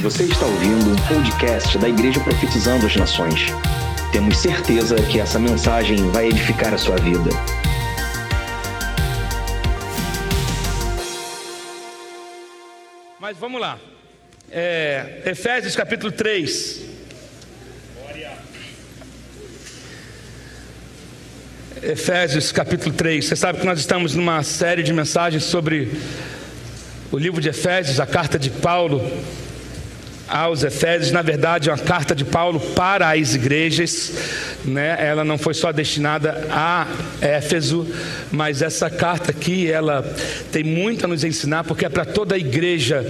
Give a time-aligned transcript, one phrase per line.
[0.00, 3.46] Você está ouvindo um podcast da Igreja Profetizando as Nações.
[4.12, 7.30] Temos certeza que essa mensagem vai edificar a sua vida.
[13.18, 13.76] Mas vamos lá.
[14.52, 16.80] É, Efésios capítulo 3.
[21.82, 23.24] Efésios capítulo 3.
[23.24, 25.90] Você sabe que nós estamos numa série de mensagens sobre
[27.10, 29.02] o livro de Efésios, a carta de Paulo
[30.28, 34.12] aos Efésios, na verdade, é uma carta de Paulo para as igrejas,
[34.64, 34.96] né?
[35.00, 36.86] Ela não foi só destinada a
[37.20, 37.86] Éfeso,
[38.30, 40.02] mas essa carta aqui, ela
[40.52, 43.04] tem muito a nos ensinar, porque é para toda a igreja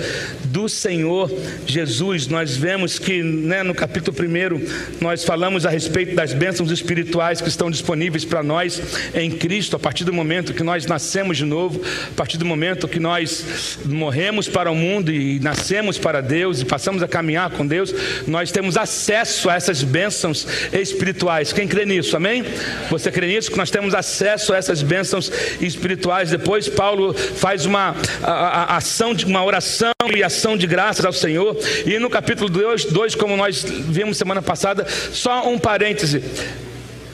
[0.45, 1.30] do Senhor
[1.66, 2.26] Jesus.
[2.28, 7.48] Nós vemos que, né, no capítulo 1, nós falamos a respeito das bênçãos espirituais que
[7.48, 8.80] estão disponíveis para nós
[9.14, 11.80] em Cristo, a partir do momento que nós nascemos de novo,
[12.12, 16.64] a partir do momento que nós morremos para o mundo e nascemos para Deus e
[16.64, 17.94] passamos a caminhar com Deus,
[18.26, 21.52] nós temos acesso a essas bênçãos espirituais.
[21.52, 22.16] Quem crê nisso?
[22.16, 22.45] Amém?
[22.90, 23.50] Você crê nisso?
[23.50, 26.30] Que nós temos acesso a essas bênçãos espirituais.
[26.30, 31.12] Depois Paulo faz uma a, a, ação de uma oração e ação de graças ao
[31.12, 31.56] Senhor.
[31.87, 36.22] E no capítulo 2, 2, como nós vimos semana passada, só um parêntese.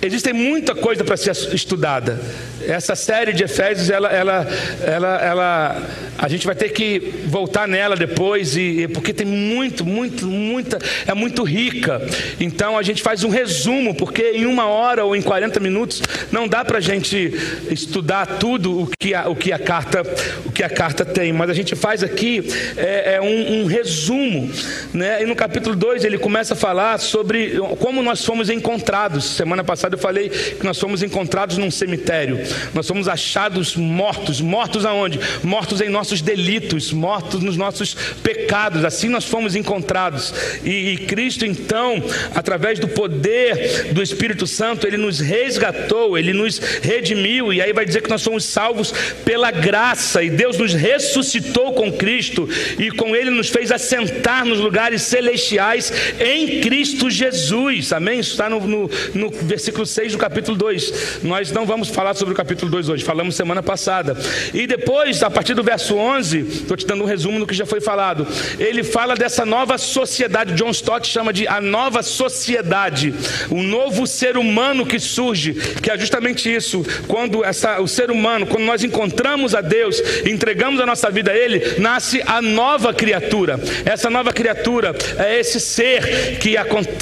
[0.02, 2.20] Existem muita coisa para ser estudada.
[2.68, 4.46] Essa série de Efésios, ela, ela,
[4.82, 5.82] ela, ela,
[6.18, 11.14] a gente vai ter que voltar nela depois, e, porque tem muito, muito, muita, é
[11.14, 12.00] muito rica.
[12.40, 16.48] Então a gente faz um resumo, porque em uma hora ou em 40 minutos não
[16.48, 17.32] dá para a gente
[17.70, 20.02] estudar tudo o que a, o que a carta,
[20.46, 21.32] o que a carta tem.
[21.32, 22.44] Mas a gente faz aqui
[22.76, 24.50] é, é um, um, resumo,
[24.92, 25.22] né?
[25.22, 29.24] E no capítulo 2 ele começa a falar sobre como nós fomos encontrados.
[29.24, 32.38] Semana passada eu falei que nós fomos encontrados num cemitério.
[32.72, 34.40] Nós somos achados mortos.
[34.40, 35.18] Mortos aonde?
[35.42, 38.84] Mortos em nossos delitos, mortos nos nossos pecados.
[38.84, 40.34] Assim nós fomos encontrados.
[40.62, 42.02] E, e Cristo, então,
[42.34, 47.52] através do poder do Espírito Santo, ele nos resgatou, ele nos redimiu.
[47.52, 48.92] E aí vai dizer que nós somos salvos
[49.24, 50.22] pela graça.
[50.22, 52.48] E Deus nos ressuscitou com Cristo.
[52.78, 57.92] E com ele nos fez assentar nos lugares celestiais em Cristo Jesus.
[57.92, 58.20] Amém?
[58.20, 61.22] Isso está no, no, no versículo 6 do capítulo 2.
[61.22, 64.16] Nós não vamos falar sobre o capítulo 2 hoje, falamos semana passada.
[64.52, 67.66] E depois, a partir do verso 11, estou te dando um resumo do que já
[67.66, 68.26] foi falado.
[68.58, 70.54] Ele fala dessa nova sociedade.
[70.54, 73.14] John Stott chama de a nova sociedade,
[73.50, 76.84] o novo ser humano que surge, que é justamente isso.
[77.08, 81.36] Quando essa, o ser humano, quando nós encontramos a Deus, entregamos a nossa vida a
[81.36, 83.58] Ele, nasce a nova criatura.
[83.84, 86.54] Essa nova criatura é esse ser que,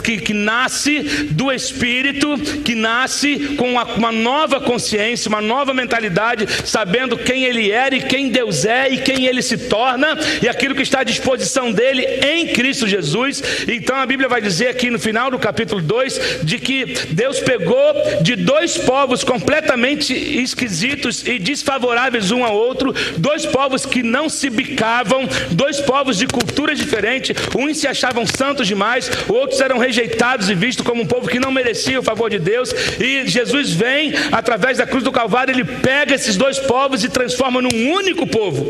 [0.03, 7.16] que, que nasce do Espírito, que nasce com uma nova consciência, uma nova mentalidade, sabendo
[7.16, 10.82] quem ele era e quem Deus é e quem ele se torna e aquilo que
[10.82, 13.43] está à disposição dele em Cristo Jesus.
[13.66, 17.94] Então a Bíblia vai dizer aqui no final do capítulo 2 de que Deus pegou
[18.20, 24.50] de dois povos completamente esquisitos e desfavoráveis um ao outro, dois povos que não se
[24.50, 30.54] bicavam, dois povos de culturas diferentes, uns se achavam santos demais, outros eram rejeitados e
[30.54, 34.78] vistos como um povo que não merecia o favor de Deus, e Jesus vem através
[34.78, 38.66] da cruz do Calvário, ele pega esses dois povos e transforma num único povo.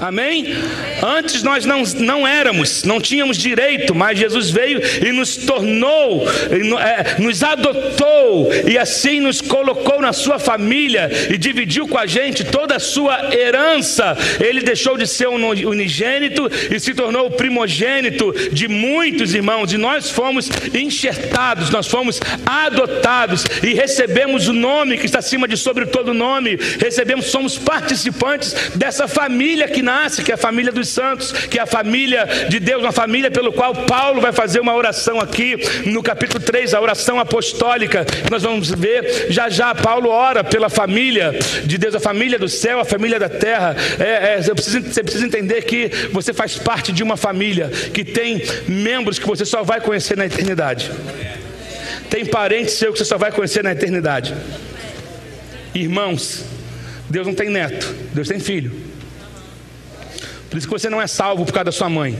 [0.00, 0.46] Amém?
[1.02, 6.26] Antes nós não, não éramos, não tínhamos direito, mas Jesus veio e nos tornou,
[6.80, 12.44] é, nos adotou e assim nos colocou na sua família e dividiu com a gente
[12.44, 14.16] toda a sua herança.
[14.40, 19.76] Ele deixou de ser um unigênito e se tornou o primogênito de muitos irmãos, e
[19.76, 25.86] nós fomos enxertados, nós fomos adotados e recebemos o nome que está acima de sobre
[25.86, 31.32] todo nome, recebemos, somos participantes dessa família que nasce, que é a família dos santos,
[31.32, 35.18] que é a família de Deus, uma família pelo qual Paulo vai fazer uma oração
[35.18, 35.56] aqui
[35.86, 38.06] no capítulo 3, a oração apostólica.
[38.30, 42.78] Nós vamos ver já já Paulo ora pela família de Deus, a família do céu,
[42.78, 43.74] a família da terra.
[43.98, 48.04] É, é, você, precisa, você precisa entender que você faz parte de uma família que
[48.04, 50.90] tem membros que você só vai conhecer na eternidade.
[52.08, 54.34] Tem parentes seu que você só vai conhecer na eternidade.
[55.74, 56.44] Irmãos,
[57.08, 58.89] Deus não tem neto, Deus tem filho.
[60.50, 62.18] Por isso que você não é salvo por causa da sua mãe.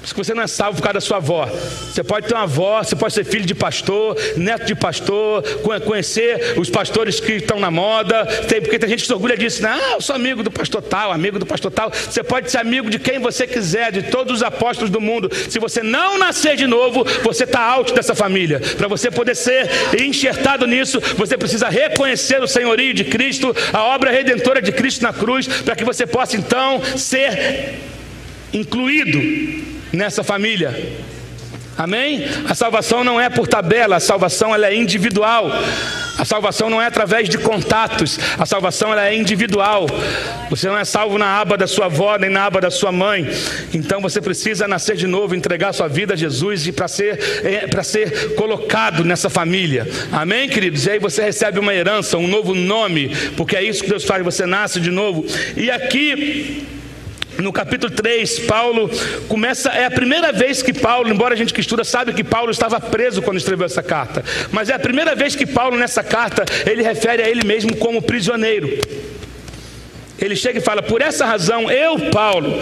[0.00, 1.46] Por isso que você não é salvo por causa da sua avó.
[1.46, 5.42] Você pode ter uma avó, você pode ser filho de pastor, neto de pastor,
[5.84, 8.24] conhecer os pastores que estão na moda.
[8.48, 9.68] Tem, porque tem gente que se orgulha disso, né?
[9.70, 11.90] Ah, eu sou amigo do pastor tal, amigo do pastor tal.
[11.92, 15.30] Você pode ser amigo de quem você quiser, de todos os apóstolos do mundo.
[15.50, 18.58] Se você não nascer de novo, você está out dessa família.
[18.78, 19.68] Para você poder ser
[20.00, 25.12] enxertado nisso, você precisa reconhecer o senhorio de Cristo, a obra redentora de Cristo na
[25.12, 27.74] cruz, para que você possa então ser
[28.52, 29.20] incluído
[29.92, 30.74] nessa família.
[31.80, 32.24] Amém?
[32.46, 35.50] A salvação não é por tabela, a salvação ela é individual.
[36.18, 39.86] A salvação não é através de contatos, a salvação ela é individual.
[40.50, 43.26] Você não é salvo na aba da sua avó nem na aba da sua mãe.
[43.72, 47.66] Então você precisa nascer de novo, entregar sua vida a Jesus e para ser é,
[47.66, 49.88] para ser colocado nessa família.
[50.12, 50.84] Amém, queridos?
[50.84, 54.22] E aí você recebe uma herança, um novo nome, porque é isso que Deus faz,
[54.22, 55.24] você nasce de novo.
[55.56, 56.66] E aqui
[57.38, 58.90] no capítulo 3, Paulo
[59.28, 62.50] começa, é a primeira vez que Paulo, embora a gente que estuda sabe que Paulo
[62.50, 66.44] estava preso quando escreveu essa carta, mas é a primeira vez que Paulo nessa carta,
[66.66, 68.68] ele refere a ele mesmo como prisioneiro.
[70.18, 72.58] Ele chega e fala: "Por essa razão, eu, Paulo,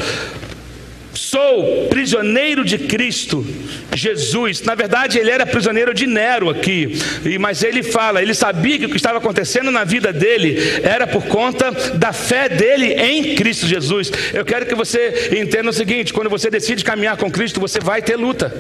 [1.19, 3.45] Sou prisioneiro de Cristo
[3.93, 4.63] Jesus.
[4.63, 6.97] Na verdade, ele era prisioneiro de Nero aqui,
[7.41, 11.27] mas ele fala, ele sabia que o que estava acontecendo na vida dele era por
[11.27, 14.13] conta da fé dele em Cristo Jesus.
[14.33, 18.01] Eu quero que você entenda o seguinte: quando você decide caminhar com Cristo, você vai
[18.01, 18.55] ter luta.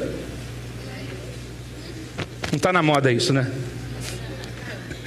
[2.50, 3.48] Não está na moda isso, né?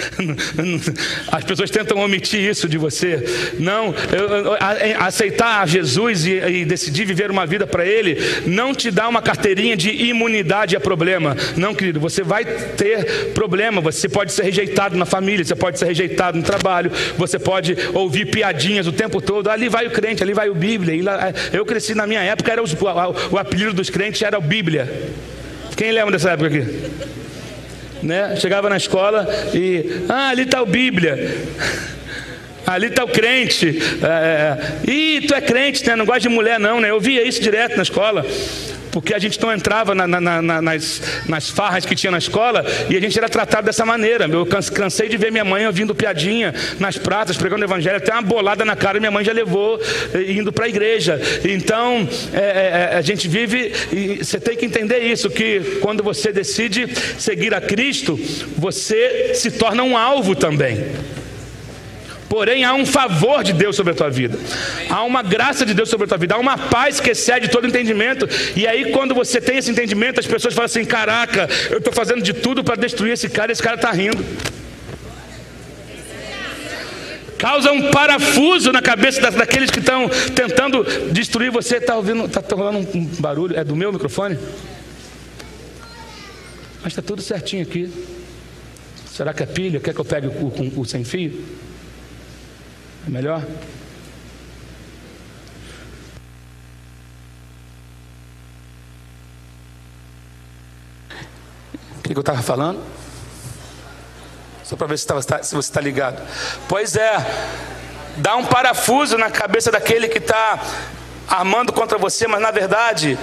[1.32, 3.24] As pessoas tentam omitir isso de você.
[3.60, 4.58] Não, eu,
[5.00, 9.76] aceitar Jesus e, e, decidir viver uma vida para Ele não te dá uma carteirinha
[9.76, 11.36] de imunidade a problema.
[11.56, 13.82] Não, querido, você vai ter problema.
[13.82, 18.26] Você pode ser rejeitado na família, você pode ser rejeitado no trabalho, você pode ouvir
[18.26, 19.50] piadinhas o tempo todo.
[19.50, 20.94] Ali vai o crente, ali vai o Bíblia.
[21.54, 24.90] Eu cresci na minha época, era os, o, o apelido dos crentes era o Bíblia.
[25.76, 27.21] Quem lembra dessa época aqui?
[28.02, 28.36] Né?
[28.36, 31.18] Chegava na escola e, ah, ali está o Bíblia.
[32.66, 33.82] Ali está o crente.
[34.04, 35.96] É, Ih, tu é crente, né?
[35.96, 36.90] Não gosta de mulher, não, né?
[36.90, 38.26] Eu via isso direto na escola
[38.92, 42.66] porque a gente não entrava na, na, na, nas, nas farras que tinha na escola
[42.90, 44.26] e a gente era tratado dessa maneira.
[44.26, 48.22] Eu cansei de ver minha mãe ouvindo piadinha nas pratas, pregando o evangelho, até uma
[48.22, 49.80] bolada na cara minha mãe já levou
[50.14, 51.20] eh, indo para a igreja.
[51.46, 56.32] Então, é, é, a gente vive, e você tem que entender isso, que quando você
[56.32, 56.88] decide
[57.18, 58.20] seguir a Cristo,
[58.58, 60.86] você se torna um alvo também.
[62.32, 64.40] Porém, há um favor de Deus sobre a tua vida,
[64.90, 67.68] há uma graça de Deus sobre a tua vida, há uma paz que excede todo
[67.68, 68.26] entendimento.
[68.56, 72.22] E aí, quando você tem esse entendimento, as pessoas falam assim: Caraca, eu estou fazendo
[72.22, 74.24] de tudo para destruir esse cara, esse cara está rindo.
[77.38, 81.78] Causa um parafuso na cabeça daqueles que estão tentando destruir você.
[81.78, 82.24] Está ouvindo?
[82.28, 83.60] Está tá rolando um barulho?
[83.60, 84.40] É do meu microfone?
[86.82, 87.92] Mas está tudo certinho aqui.
[89.06, 89.82] Será que é pilha?
[89.82, 91.62] Quer que eu pegue o, o, o sem fio?
[93.06, 93.44] É melhor?
[101.98, 102.84] O que eu estava falando?
[104.64, 106.22] Só para ver se, tava, se você está ligado.
[106.68, 107.12] Pois é,
[108.18, 110.60] dá um parafuso na cabeça daquele que está
[111.28, 113.18] armando contra você, mas na verdade,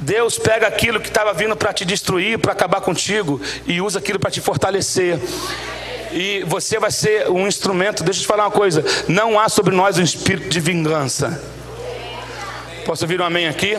[0.00, 4.18] Deus pega aquilo que estava vindo para te destruir, para acabar contigo, e usa aquilo
[4.18, 5.18] para te fortalecer
[6.12, 8.04] e você vai ser um instrumento.
[8.04, 11.40] Deixa eu te falar uma coisa: não há sobre nós um espírito de vingança.
[12.84, 13.78] Posso ouvir um amém aqui?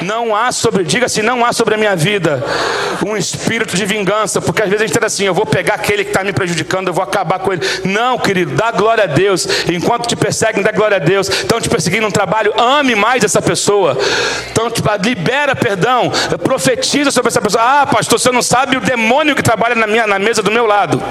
[0.00, 2.42] Não há sobre, diga assim, não há sobre a minha vida
[3.04, 6.04] um espírito de vingança, porque às vezes a gente está assim, eu vou pegar aquele
[6.04, 7.62] que está me prejudicando, eu vou acabar com ele.
[7.84, 9.46] Não, querido, dá glória a Deus.
[9.68, 11.28] Enquanto te perseguem, dá glória a Deus.
[11.28, 13.98] Estão te perseguindo no trabalho, ame mais essa pessoa.
[14.50, 14.70] Então,
[15.02, 16.10] libera perdão,
[16.42, 17.62] profetiza sobre essa pessoa.
[17.62, 20.66] Ah, pastor, você não sabe o demônio que trabalha na, minha, na mesa do meu
[20.66, 21.02] lado.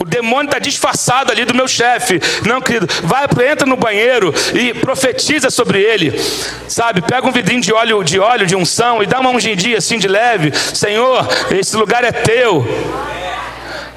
[0.00, 2.18] O demônio está disfarçado ali do meu chefe.
[2.46, 6.18] Não, querido, vai, entra no banheiro e profetiza sobre ele.
[6.66, 9.98] Sabe, pega um vidrinho de óleo, de óleo, de unção e dá uma ungidinha assim
[9.98, 10.52] de leve.
[10.56, 12.66] Senhor, esse lugar é teu.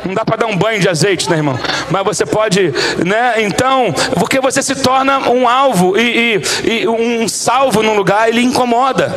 [0.04, 1.58] Não dá para dar um banho de azeite, né, irmão?
[1.90, 2.74] Mas você pode,
[3.06, 3.36] né?
[3.38, 8.42] Então, porque você se torna um alvo e, e, e um salvo num lugar, ele
[8.42, 9.16] incomoda.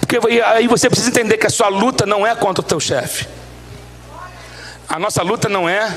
[0.00, 3.35] Porque aí você precisa entender que a sua luta não é contra o teu chefe.
[4.88, 5.92] A nossa luta não é.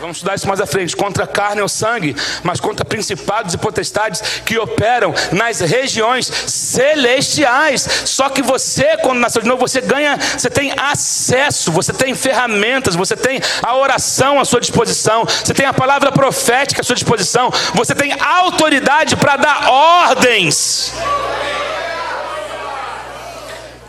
[0.00, 0.96] Vamos estudar isso mais à frente.
[0.96, 7.86] Contra a carne ou sangue, mas contra principados e potestades que operam nas regiões celestiais.
[8.06, 12.94] Só que você, quando nasceu de novo, você ganha, você tem acesso, você tem ferramentas,
[12.94, 17.50] você tem a oração à sua disposição, você tem a palavra profética à sua disposição,
[17.74, 20.94] você tem autoridade para dar ordens.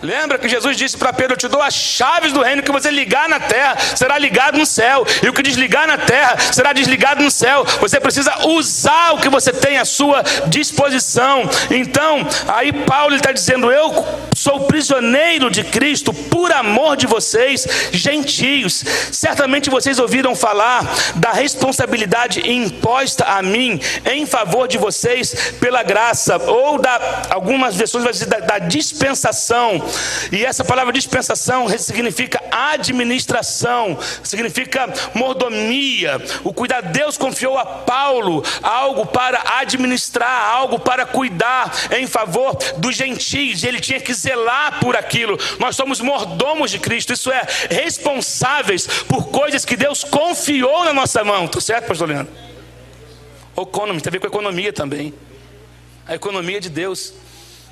[0.02, 2.90] Lembra que Jesus disse para Pedro: Eu te dou as chaves do reino que você
[2.90, 7.24] ligar na terra será ligado no céu, e o que desligar na terra será desligado
[7.24, 7.64] no céu.
[7.80, 11.44] Você precisa usar o que você tem à sua disposição.
[11.70, 14.06] Então, aí Paulo está dizendo: Eu
[14.36, 18.84] sou prisioneiro de Cristo por amor de vocês, gentios.
[19.12, 20.84] Certamente vocês ouviram falar
[21.16, 28.04] da responsabilidade imposta a mim em favor de vocês pela graça, ou da algumas versões
[28.04, 29.91] vai dizer da, da dispensação
[30.32, 36.22] e essa palavra dispensação significa administração, significa mordomia.
[36.44, 42.96] O cuidar, Deus confiou a Paulo algo para administrar, algo para cuidar em favor dos
[42.96, 43.64] gentios.
[43.64, 45.38] Ele tinha que zelar por aquilo.
[45.60, 51.24] Nós somos mordomos de Cristo, isso é, responsáveis por coisas que Deus confiou na nossa
[51.24, 51.48] mão.
[51.48, 52.34] Tá certo, pastor Leandro?
[53.58, 55.14] Economy, tem a ver com economia também.
[56.08, 57.14] A economia de Deus.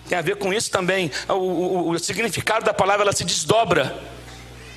[0.10, 1.12] Tem a ver com isso também.
[1.28, 3.96] O, o, o significado da palavra ela se desdobra.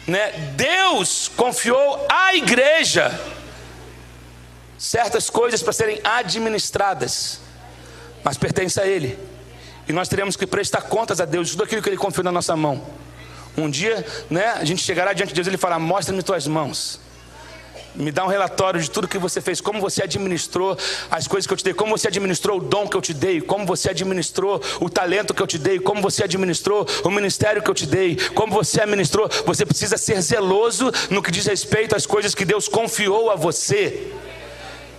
[0.07, 0.31] Né?
[0.55, 3.19] Deus confiou à igreja
[4.77, 7.41] certas coisas para serem administradas,
[8.23, 9.19] mas pertence a Ele.
[9.89, 12.33] E nós teremos que prestar contas a Deus de tudo aquilo que Ele confiou na
[12.33, 12.87] nossa mão.
[13.57, 17.01] Um dia, né, a gente chegará diante de Deus e Ele falará: Mostra-me tuas mãos.
[17.95, 20.77] Me dá um relatório de tudo que você fez, como você administrou
[21.11, 23.41] as coisas que eu te dei, como você administrou o dom que eu te dei,
[23.41, 27.71] como você administrou o talento que eu te dei, como você administrou o ministério que
[27.71, 29.29] eu te dei, como você administrou.
[29.45, 34.13] Você precisa ser zeloso no que diz respeito às coisas que Deus confiou a você.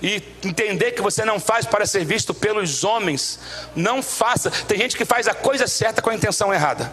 [0.01, 3.39] E entender que você não faz para ser visto pelos homens.
[3.75, 4.51] Não faça.
[4.67, 6.91] Tem gente que faz a coisa certa com a intenção errada.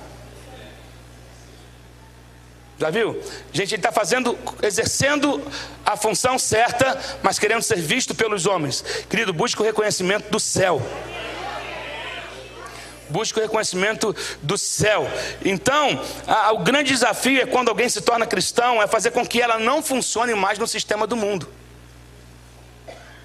[2.81, 3.23] Já viu?
[3.53, 5.39] Gente, ele está fazendo, exercendo
[5.85, 8.83] a função certa, mas querendo ser visto pelos homens.
[9.07, 10.81] Querido, busque o reconhecimento do céu.
[13.11, 15.07] Busque o reconhecimento do céu.
[15.45, 19.43] Então, a, o grande desafio é quando alguém se torna cristão, é fazer com que
[19.43, 21.47] ela não funcione mais no sistema do mundo.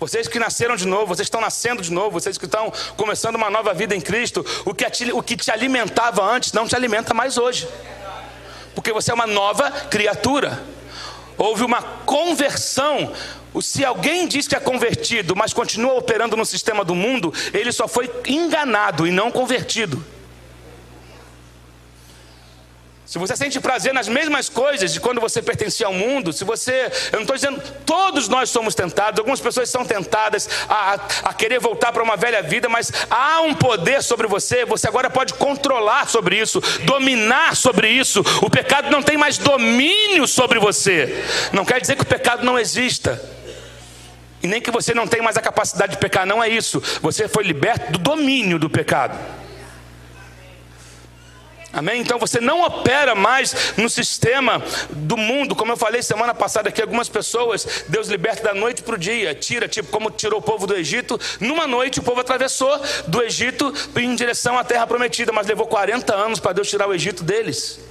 [0.01, 3.49] Vocês que nasceram de novo, vocês estão nascendo de novo, vocês que estão começando uma
[3.49, 7.37] nova vida em Cristo, o que, o que te alimentava antes não te alimenta mais
[7.37, 7.65] hoje
[8.75, 10.61] porque você é uma nova criatura.
[11.37, 13.11] Houve uma conversão.
[13.61, 17.87] Se alguém diz que é convertido, mas continua operando no sistema do mundo, ele só
[17.87, 20.03] foi enganado e não convertido.
[23.15, 26.91] Se você sente prazer nas mesmas coisas de quando você pertencia ao mundo, se você.
[27.13, 27.61] Eu não estou dizendo.
[27.85, 32.43] Todos nós somos tentados, algumas pessoas são tentadas a, a querer voltar para uma velha
[32.43, 37.87] vida, mas há um poder sobre você, você agora pode controlar sobre isso, dominar sobre
[37.87, 38.19] isso.
[38.41, 41.23] O pecado não tem mais domínio sobre você.
[41.53, 43.23] Não quer dizer que o pecado não exista.
[44.43, 46.83] E nem que você não tenha mais a capacidade de pecar, não é isso.
[47.01, 49.17] Você foi liberto do domínio do pecado.
[51.75, 51.99] Amém?
[51.99, 56.81] Então você não opera mais no sistema do mundo, como eu falei semana passada aqui,
[56.81, 60.65] algumas pessoas, Deus liberta da noite para o dia, tira, tipo como tirou o povo
[60.65, 65.47] do Egito, numa noite o povo atravessou do Egito em direção à terra prometida, mas
[65.47, 67.84] levou 40 anos para Deus tirar o Egito deles.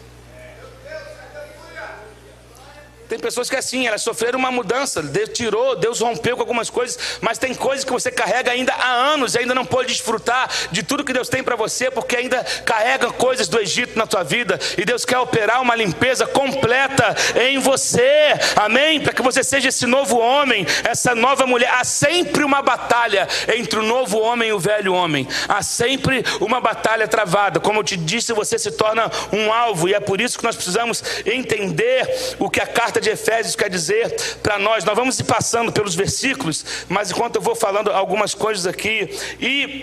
[3.15, 6.69] Tem pessoas que é assim, elas sofreram uma mudança, Deus tirou, Deus rompeu com algumas
[6.69, 10.51] coisas, mas tem coisas que você carrega ainda há anos e ainda não pode desfrutar
[10.73, 14.25] de tudo que Deus tem para você, porque ainda carrega coisas do Egito na tua
[14.25, 19.01] vida e Deus quer operar uma limpeza completa em você, amém?
[19.01, 21.71] Para que você seja esse novo homem, essa nova mulher.
[21.73, 26.61] Há sempre uma batalha entre o novo homem e o velho homem, há sempre uma
[26.61, 27.61] batalha travada.
[27.61, 30.57] Como eu te disse, você se torna um alvo e é por isso que nós
[30.57, 34.11] precisamos entender o que a carta de Efésios quer dizer
[34.43, 34.85] para nós.
[34.85, 39.09] Nós vamos ir passando pelos versículos, mas enquanto eu vou falando algumas coisas aqui,
[39.39, 39.83] e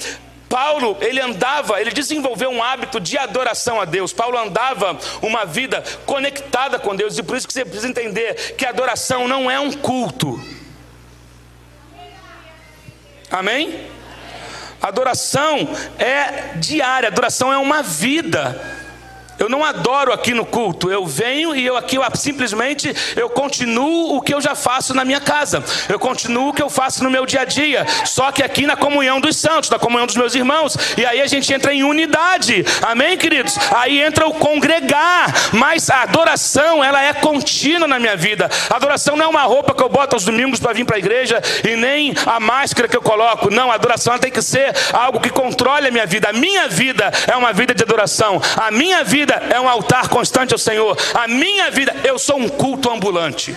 [0.49, 4.11] Paulo, ele andava, ele desenvolveu um hábito de adoração a Deus.
[4.11, 8.65] Paulo andava uma vida conectada com Deus, e por isso que você precisa entender que
[8.65, 10.43] adoração não é um culto.
[13.31, 13.89] Amém?
[14.81, 18.80] Adoração é diária, adoração é uma vida.
[19.41, 20.91] Eu não adoro aqui no culto.
[20.91, 25.03] Eu venho e eu aqui eu, simplesmente eu continuo o que eu já faço na
[25.03, 25.63] minha casa.
[25.89, 27.83] Eu continuo o que eu faço no meu dia a dia.
[28.05, 30.77] Só que aqui na comunhão dos santos, na comunhão dos meus irmãos.
[30.95, 32.63] E aí a gente entra em unidade.
[32.83, 33.57] Amém, queridos?
[33.75, 35.33] Aí entra o congregar.
[35.53, 38.47] Mas a adoração, ela é contínua na minha vida.
[38.69, 40.99] A adoração não é uma roupa que eu boto aos domingos para vir para a
[40.99, 43.49] igreja e nem a máscara que eu coloco.
[43.49, 46.29] Não, a adoração tem que ser algo que controle a minha vida.
[46.29, 48.39] A minha vida é uma vida de adoração.
[48.55, 50.97] A minha vida vida é um altar constante ao Senhor.
[51.13, 53.55] A minha vida, eu sou um culto ambulante.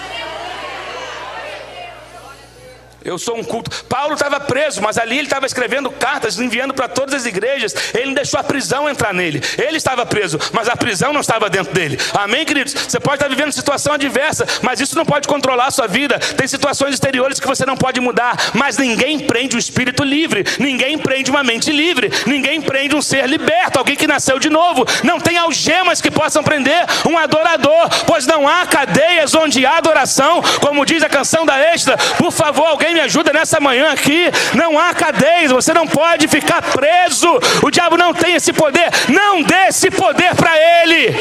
[3.05, 3.71] Eu sou um culto.
[3.85, 7.75] Paulo estava preso, mas ali ele estava escrevendo cartas, enviando para todas as igrejas.
[7.93, 9.43] Ele não deixou a prisão entrar nele.
[9.59, 11.99] Ele estava preso, mas a prisão não estava dentro dele.
[12.15, 12.73] Amém, queridos?
[12.73, 16.19] Você pode estar vivendo situação adversa, mas isso não pode controlar a sua vida.
[16.19, 20.97] Tem situações exteriores que você não pode mudar, mas ninguém prende o espírito livre, ninguém
[20.97, 24.87] prende uma mente livre, ninguém prende um ser liberto, alguém que nasceu de novo.
[25.03, 30.43] Não tem algemas que possam prender um adorador, pois não há cadeias onde há adoração,
[30.61, 31.99] como diz a canção da extra.
[32.17, 34.31] Por favor, alguém me ajuda nessa manhã aqui.
[34.55, 37.29] Não há cadeias, você não pode ficar preso.
[37.63, 38.89] O diabo não tem esse poder.
[39.09, 41.15] Não dê esse poder para ele.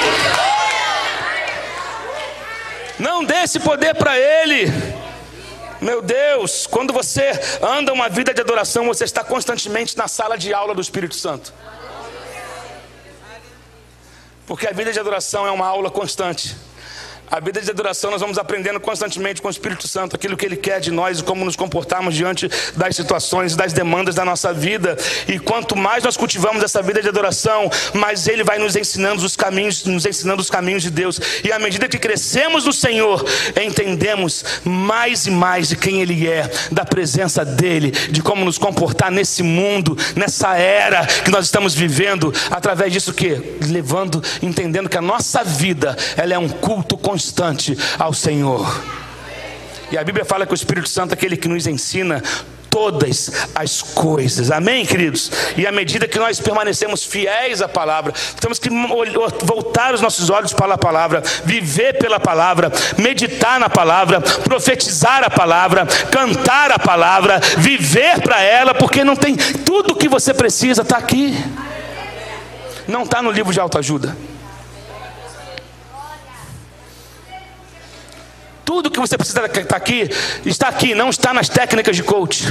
[3.00, 4.72] Não dê esse poder para ele.
[5.82, 10.54] Meu Deus, quando você anda uma vida de adoração, você está constantemente na sala de
[10.54, 11.54] aula do Espírito Santo.
[14.46, 16.56] Porque a vida de adoração é uma aula constante.
[17.34, 20.56] A vida de adoração nós vamos aprendendo constantemente com o Espírito Santo aquilo que ele
[20.56, 24.96] quer de nós e como nos comportarmos diante das situações, das demandas da nossa vida.
[25.28, 29.36] E quanto mais nós cultivamos essa vida de adoração, mais ele vai nos ensinando os
[29.36, 31.20] caminhos, nos ensinando os caminhos de Deus.
[31.44, 33.26] E à medida que crescemos no Senhor,
[33.60, 39.10] entendemos mais e mais de quem ele é, da presença dele, de como nos comportar
[39.10, 45.02] nesse mundo, nessa era que nós estamos vivendo, através disso que levando, entendendo que a
[45.02, 48.84] nossa vida, ela é um culto constante constante ao Senhor.
[49.92, 52.22] E a Bíblia fala que o Espírito Santo é aquele que nos ensina
[52.70, 54.50] todas as coisas.
[54.50, 55.32] Amém, queridos?
[55.56, 58.12] E à medida que nós permanecemos fiéis à palavra,
[58.42, 58.70] temos que
[59.44, 65.30] voltar os nossos olhos para a palavra, viver pela palavra, meditar na palavra, profetizar a
[65.30, 70.98] palavra, cantar a palavra, viver para ela, porque não tem tudo que você precisa está
[70.98, 71.38] aqui.
[72.88, 74.33] Não está no livro de autoajuda.
[78.66, 80.10] Tudo que você precisa estar aqui,
[80.46, 82.48] está aqui, não está nas técnicas de coach.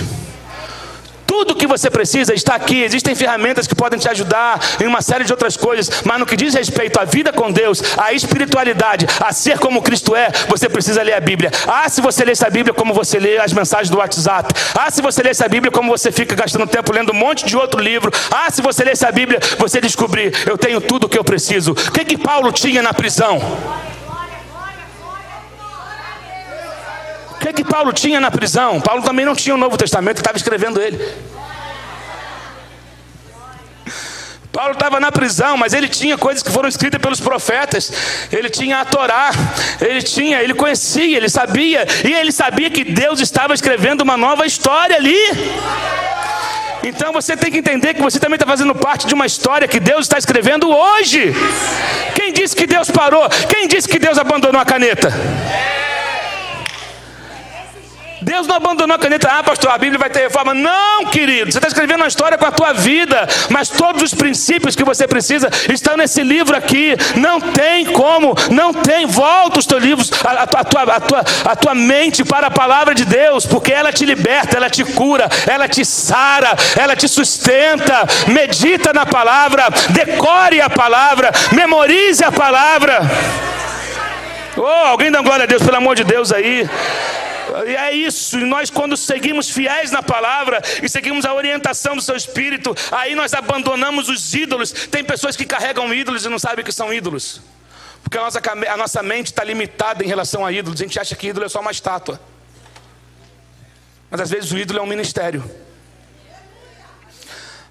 [1.33, 2.83] Tudo que você precisa está aqui.
[2.83, 6.37] Existem ferramentas que podem te ajudar em uma série de outras coisas, mas no que
[6.37, 11.03] diz respeito à vida com Deus, à espiritualidade, a ser como Cristo é, você precisa
[11.03, 11.51] ler a Bíblia.
[11.67, 14.53] Ah, se você lê essa Bíblia como você lê as mensagens do WhatsApp.
[14.79, 17.57] Ah, se você lê essa Bíblia como você fica gastando tempo lendo um monte de
[17.57, 18.13] outro livro.
[18.31, 21.73] Ah, se você lê essa Bíblia, você descobrir, eu tenho tudo o que eu preciso.
[21.73, 23.41] O que que Paulo tinha na prisão?
[27.53, 28.81] Que, que Paulo tinha na prisão?
[28.81, 30.99] Paulo também não tinha o Novo Testamento, estava escrevendo ele.
[34.51, 37.91] Paulo estava na prisão, mas ele tinha coisas que foram escritas pelos profetas.
[38.31, 39.31] Ele tinha a Torá,
[39.81, 44.45] ele tinha, ele conhecia, ele sabia, e ele sabia que Deus estava escrevendo uma nova
[44.45, 45.17] história ali.
[46.83, 49.81] Então você tem que entender que você também está fazendo parte de uma história que
[49.81, 51.33] Deus está escrevendo hoje.
[52.15, 53.27] Quem disse que Deus parou?
[53.49, 55.11] Quem disse que Deus abandonou a caneta?
[58.23, 59.29] Deus não abandonou a caneta.
[59.31, 60.55] Ah, pastor, a Bíblia vai ter reforma.
[60.55, 61.51] Não, querido.
[61.51, 63.27] Você está escrevendo uma história com a tua vida.
[63.51, 66.97] Mas todos os princípios que você precisa estão nesse livro aqui.
[67.17, 68.35] Não tem como.
[68.51, 69.07] Não tem.
[69.07, 72.95] Volta os teus livros, a, a, tua, a, tua, a tua mente para a palavra
[72.95, 73.45] de Deus.
[73.45, 78.07] Porque ela te liberta, ela te cura, ela te sara, ela te sustenta.
[78.29, 79.65] Medita na palavra.
[79.91, 81.33] Decore a palavra.
[81.53, 83.01] Memorize a palavra.
[84.57, 86.69] Oh, alguém dá glória a Deus, pelo amor de Deus aí.
[87.67, 92.03] E é isso, e nós, quando seguimos fiéis na palavra e seguimos a orientação do
[92.03, 94.73] seu espírito, aí nós abandonamos os ídolos.
[94.73, 97.41] Tem pessoas que carregam ídolos e não sabem que são ídolos,
[98.03, 100.81] porque a nossa, a nossa mente está limitada em relação a ídolos.
[100.81, 102.21] A gente acha que ídolo é só uma estátua,
[104.11, 105.45] mas às vezes o ídolo é um ministério,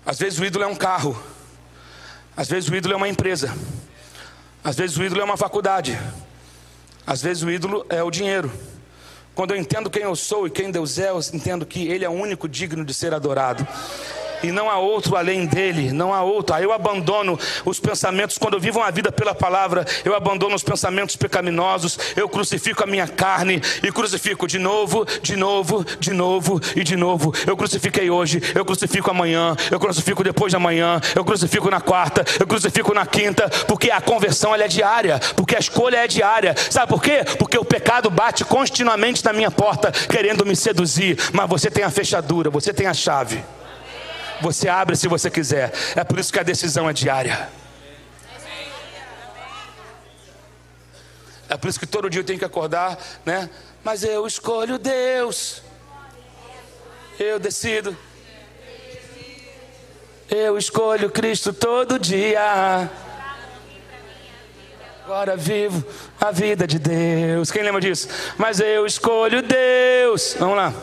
[0.06, 1.22] às vezes o ídolo é um carro,
[2.36, 3.56] às vezes o ídolo é uma empresa,
[4.64, 6.00] às vezes o ídolo é uma faculdade,
[7.06, 8.52] às vezes o ídolo é o dinheiro.
[9.34, 12.10] Quando eu entendo quem eu sou e quem Deus é, eu entendo que Ele é
[12.10, 13.66] o único digno de ser adorado
[14.44, 16.56] e não há outro além dele, não há outro.
[16.56, 20.64] Aí eu abandono os pensamentos, quando eu vivo uma vida pela palavra, eu abandono os
[20.64, 26.62] pensamentos pecaminosos, eu crucifico a minha carne e crucifico de novo, de novo, de novo
[26.76, 27.34] e de novo.
[27.46, 32.24] Eu crucifiquei hoje, eu crucifico amanhã, eu crucifico depois de amanhã, eu crucifico na quarta,
[32.40, 36.56] eu crucifico na quinta, porque a conversão é diária, porque a escolha é diária.
[36.70, 37.24] Sabe por quê?
[37.38, 41.90] Porque o pecado bate continuamente na minha porta, querendo me seduzir, mas você tem a
[41.90, 43.44] fechadura, você tem a chave.
[44.42, 45.72] Você abre se você quiser.
[45.96, 47.50] É por isso que a decisão é diária.
[51.48, 53.50] É por isso que todo dia eu tenho que acordar, né?
[53.84, 55.62] Mas eu escolho Deus.
[57.20, 57.96] Eu decido.
[60.30, 62.90] Eu escolho Cristo todo dia.
[65.04, 65.86] Agora vivo
[66.22, 67.52] a vida de Deus.
[67.52, 68.08] Quem lembra disso?
[68.38, 70.38] Mas eu escolho Deus.
[70.40, 70.74] Vamos lá.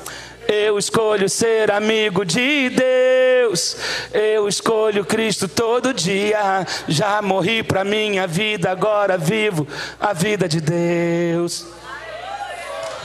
[0.50, 3.76] Eu escolho ser amigo de Deus.
[4.14, 6.66] Eu escolho Cristo todo dia.
[6.88, 9.68] Já morri para minha vida, agora vivo
[10.00, 11.66] a vida de Deus.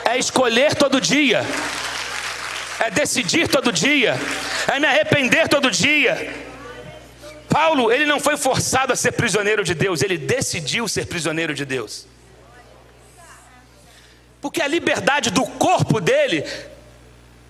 [0.06, 1.45] É escolher todo dia.
[2.79, 4.17] É decidir todo dia.
[4.73, 6.34] É me arrepender todo dia.
[7.49, 11.65] Paulo, ele não foi forçado a ser prisioneiro de Deus, ele decidiu ser prisioneiro de
[11.65, 12.08] Deus.
[14.39, 16.45] Porque a liberdade do corpo dele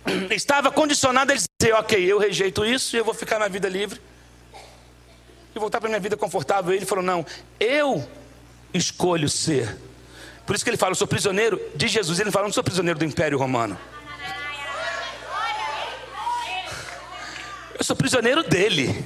[0.32, 4.00] estava condicionada a dizer: ok, eu rejeito isso e eu vou ficar na vida livre
[5.56, 6.74] e voltar para minha vida confortável.
[6.74, 7.26] Ele falou: não,
[7.60, 8.08] eu
[8.74, 9.78] escolho ser.
[10.46, 12.20] Por isso que ele fala: eu sou prisioneiro de Jesus.
[12.20, 13.78] Ele fala: não sou prisioneiro do Império Romano.
[17.78, 19.04] Eu sou prisioneiro dele.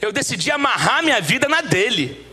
[0.00, 2.26] Eu decidi amarrar minha vida na dele.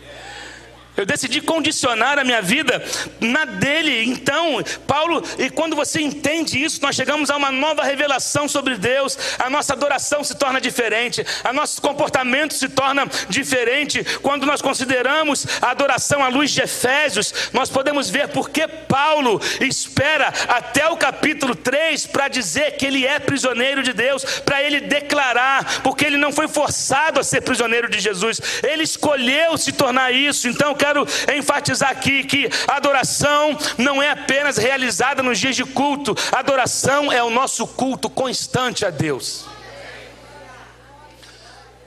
[0.98, 2.82] Eu decidi condicionar a minha vida
[3.20, 4.02] na dele.
[4.04, 9.16] Então, Paulo, e quando você entende isso, nós chegamos a uma nova revelação sobre Deus.
[9.38, 14.02] A nossa adoração se torna diferente, a nosso comportamento se torna diferente.
[14.22, 19.40] Quando nós consideramos a adoração à luz de Efésios, nós podemos ver por que Paulo
[19.60, 24.80] espera até o capítulo 3 para dizer que ele é prisioneiro de Deus, para ele
[24.80, 30.12] declarar, porque ele não foi forçado a ser prisioneiro de Jesus, ele escolheu se tornar
[30.12, 30.48] isso.
[30.48, 36.14] Então, eu quero enfatizar aqui que adoração não é apenas realizada nos dias de culto,
[36.32, 39.46] adoração é o nosso culto constante a Deus.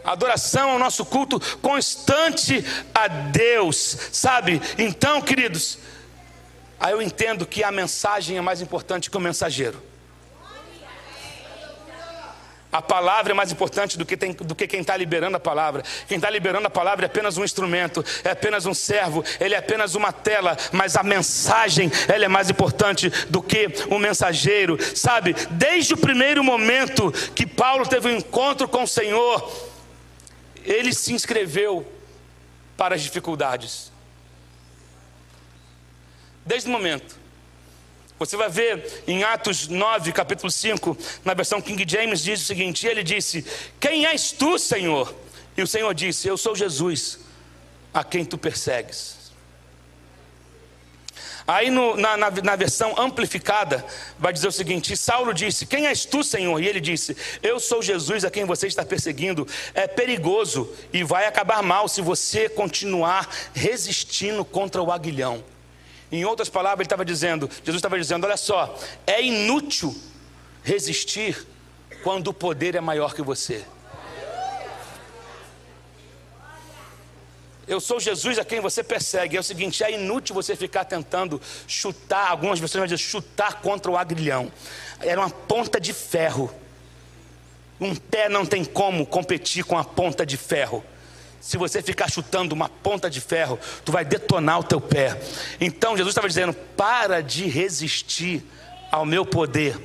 [0.04, 4.62] Adoração é o nosso culto constante a Deus, sabe?
[4.78, 5.78] Então, queridos,
[6.80, 9.91] aí eu entendo que a mensagem é mais importante que o mensageiro.
[12.72, 15.84] A palavra é mais importante do que, tem, do que quem está liberando a palavra.
[16.08, 19.58] Quem está liberando a palavra é apenas um instrumento, é apenas um servo, ele é
[19.58, 24.78] apenas uma tela, mas a mensagem ela é mais importante do que o mensageiro.
[24.96, 29.52] Sabe, desde o primeiro momento que Paulo teve um encontro com o Senhor,
[30.64, 31.86] ele se inscreveu
[32.78, 33.92] para as dificuldades.
[36.46, 37.21] Desde o momento.
[38.22, 42.86] Você vai ver em Atos 9, capítulo 5, na versão King James, diz o seguinte:
[42.86, 43.44] ele disse:
[43.80, 45.12] Quem és tu, Senhor?
[45.58, 47.18] E o Senhor disse: Eu sou Jesus,
[47.92, 49.32] a quem tu persegues.
[51.48, 53.84] Aí no, na, na, na, versão amplificada,
[54.20, 56.62] vai dizer o seguinte: Saulo disse: Quem és tu, Senhor?
[56.62, 59.48] E ele disse: Eu sou Jesus a quem você está perseguindo.
[59.74, 65.44] É perigoso e vai acabar mal se você continuar resistindo contra o aguilhão.
[66.12, 69.96] Em outras palavras, ele estava dizendo, Jesus estava dizendo: olha só, é inútil
[70.64, 71.48] resistir
[72.04, 73.66] quando o poder é maior que você.
[77.68, 79.38] Eu sou Jesus a quem você persegue.
[79.38, 83.90] É o seguinte: é inútil você ficar tentando chutar, algumas pessoas vão dizer chutar contra
[83.90, 84.52] o agrilhão.
[85.00, 86.54] Era uma ponta de ferro.
[87.80, 90.84] Um pé não tem como competir com a ponta de ferro.
[91.42, 95.20] Se você ficar chutando uma ponta de ferro, tu vai detonar o teu pé.
[95.60, 98.46] Então Jesus estava dizendo: para de resistir
[98.92, 99.76] ao meu poder,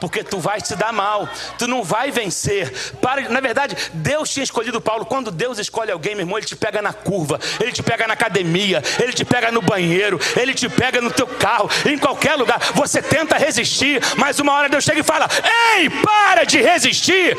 [0.00, 2.70] porque tu vai te dar mal, tu não vai vencer.
[3.00, 5.06] Para, na verdade, Deus tinha escolhido Paulo.
[5.06, 8.12] Quando Deus escolhe alguém, meu irmão, ele te pega na curva, ele te pega na
[8.12, 12.58] academia, ele te pega no banheiro, ele te pega no teu carro, em qualquer lugar.
[12.74, 15.28] Você tenta resistir, mas uma hora Deus chega e fala:
[15.78, 17.38] Ei, para de resistir!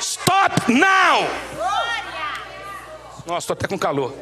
[0.00, 1.49] Stop now!
[3.26, 4.14] Nossa, estou até com calor.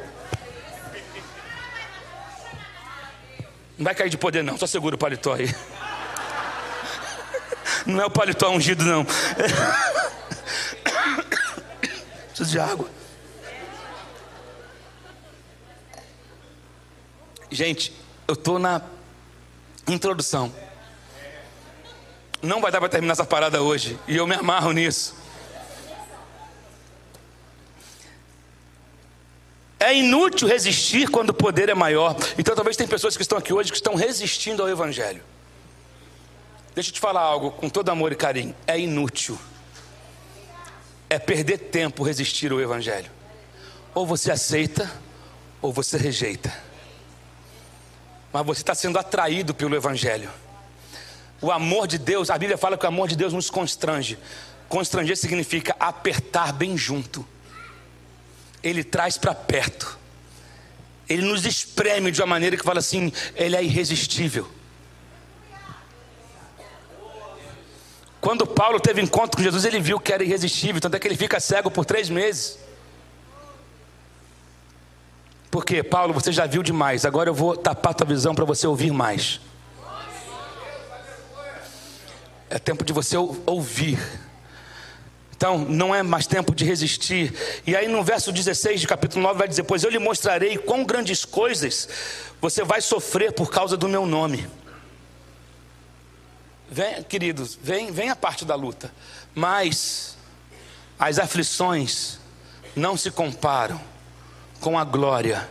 [3.77, 4.59] Não vai cair de poder, não.
[4.59, 5.55] Só segura o paletó aí.
[7.87, 9.07] Não é o paletó ungido, não.
[12.27, 12.89] Preciso de água.
[17.51, 17.95] Gente,
[18.27, 18.83] eu estou na
[19.87, 20.53] introdução.
[22.43, 23.99] Não vai dar para terminar essa parada hoje.
[24.07, 25.18] E eu me amarro nisso.
[29.81, 32.17] É inútil resistir quando o poder é maior.
[32.37, 35.23] Então talvez tem pessoas que estão aqui hoje que estão resistindo ao Evangelho.
[36.75, 38.55] Deixa eu te falar algo com todo amor e carinho.
[38.67, 39.39] É inútil.
[41.09, 43.11] É perder tempo resistir ao Evangelho.
[43.95, 44.91] Ou você aceita,
[45.63, 46.53] ou você rejeita.
[48.33, 50.31] Mas você está sendo atraído pelo Evangelho.
[51.41, 54.19] O amor de Deus, a Bíblia fala que o amor de Deus nos constrange.
[54.69, 57.25] Constranger significa apertar bem junto
[58.63, 59.99] ele traz para perto.
[61.09, 64.49] Ele nos espreme de uma maneira que fala assim: ele é irresistível.
[68.21, 71.17] Quando Paulo teve encontro com Jesus, ele viu que era irresistível, tanto é que ele
[71.17, 72.59] fica cego por três meses.
[75.51, 78.93] Porque, Paulo, você já viu demais, agora eu vou tapar tua visão para você ouvir
[78.93, 79.41] mais.
[82.51, 83.99] É tempo de você ouvir.
[85.39, 87.33] Então, não é mais tempo de resistir.
[87.65, 90.85] E aí, no verso 16 de capítulo 9, vai dizer: Pois eu lhe mostrarei quão
[90.85, 91.89] grandes coisas
[92.41, 94.49] você vai sofrer por causa do meu nome.
[96.69, 98.93] Vem, queridos, vem, vem a parte da luta.
[99.33, 100.17] Mas
[100.99, 102.19] as aflições
[102.75, 103.81] não se comparam
[104.61, 105.49] com a glória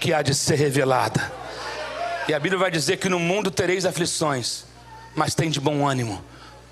[0.00, 1.30] que há de ser revelada.
[2.26, 4.64] E a Bíblia vai dizer que no mundo tereis aflições,
[5.14, 6.24] mas tem de bom ânimo,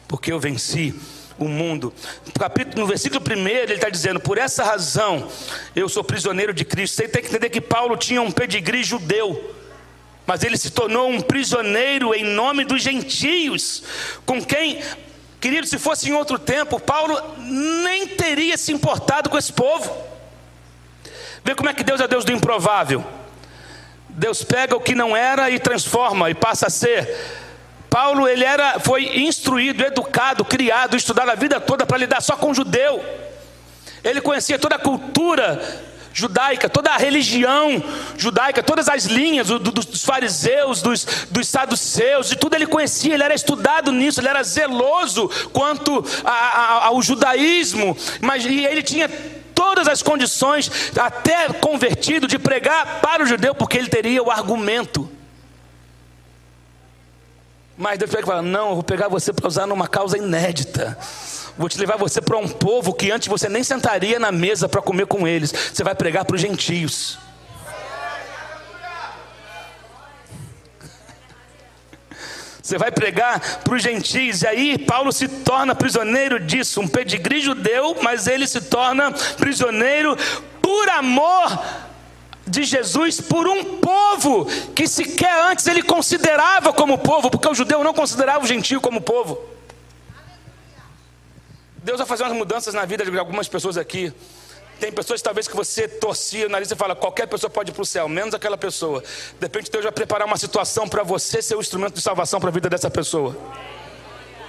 [0.09, 0.99] porque eu venci
[1.39, 1.93] o mundo.
[2.25, 5.29] No, capítulo, no versículo 1, ele está dizendo: Por essa razão
[5.75, 6.97] eu sou prisioneiro de Cristo.
[6.97, 9.55] Você tem que entender que Paulo tinha um pedigree judeu,
[10.27, 13.83] mas ele se tornou um prisioneiro em nome dos gentios,
[14.25, 14.81] com quem,
[15.41, 19.95] querido, se fosse em outro tempo, Paulo nem teria se importado com esse povo.
[21.45, 23.05] Vê como é que Deus é Deus do improvável.
[24.09, 27.45] Deus pega o que não era e transforma e passa a ser.
[27.97, 32.53] Paulo ele era, foi instruído, educado, criado, estudado a vida toda para lidar só com
[32.53, 33.03] judeu.
[34.05, 35.59] Ele conhecia toda a cultura
[36.13, 37.83] judaica, toda a religião
[38.19, 43.15] judaica, todas as linhas do, do, dos fariseus, dos, dos saduceus, de tudo ele conhecia,
[43.15, 48.83] ele era estudado nisso, ele era zeloso quanto a, a, ao judaísmo, mas e ele
[48.83, 49.09] tinha
[49.55, 55.16] todas as condições, até convertido, de pregar para o judeu, porque ele teria o argumento.
[57.77, 60.97] Mas Deus pega e fala: Não, eu vou pegar você para usar numa causa inédita.
[61.59, 64.83] Vou te levar você para um povo que antes você nem sentaria na mesa para
[64.83, 65.53] comer com eles.
[65.73, 67.19] Você vai pregar para os gentios.
[72.63, 77.41] Você vai pregar para os gentios, e aí Paulo se torna prisioneiro disso, um pedigree
[77.41, 80.17] judeu, mas ele se torna prisioneiro
[80.61, 81.86] por amor
[82.47, 87.83] de Jesus por um povo que sequer antes ele considerava como povo, porque o judeu
[87.83, 89.39] não considerava o gentio como povo.
[91.79, 94.13] Deus vai fazer umas mudanças na vida de algumas pessoas aqui.
[94.79, 97.83] Tem pessoas talvez que você torcia o nariz e fala, qualquer pessoa pode ir para
[97.83, 99.01] o céu, menos aquela pessoa.
[99.01, 102.51] De repente Deus vai preparar uma situação para você ser o instrumento de salvação para
[102.51, 103.37] a vida dessa pessoa.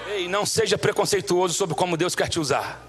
[0.09, 2.86] Ei, não seja preconceituoso sobre como Deus quer te usar.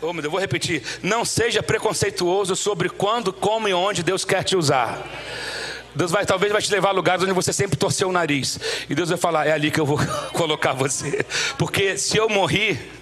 [0.00, 0.82] Oh, meu Deus, eu vou repetir.
[1.02, 4.98] Não seja preconceituoso sobre quando, como e onde Deus quer te usar.
[5.94, 8.60] Deus vai, talvez vai te levar a lugares onde você sempre torceu o nariz.
[8.88, 9.98] E Deus vai falar: é ali que eu vou
[10.32, 11.24] colocar você.
[11.58, 12.92] Porque se eu morrer,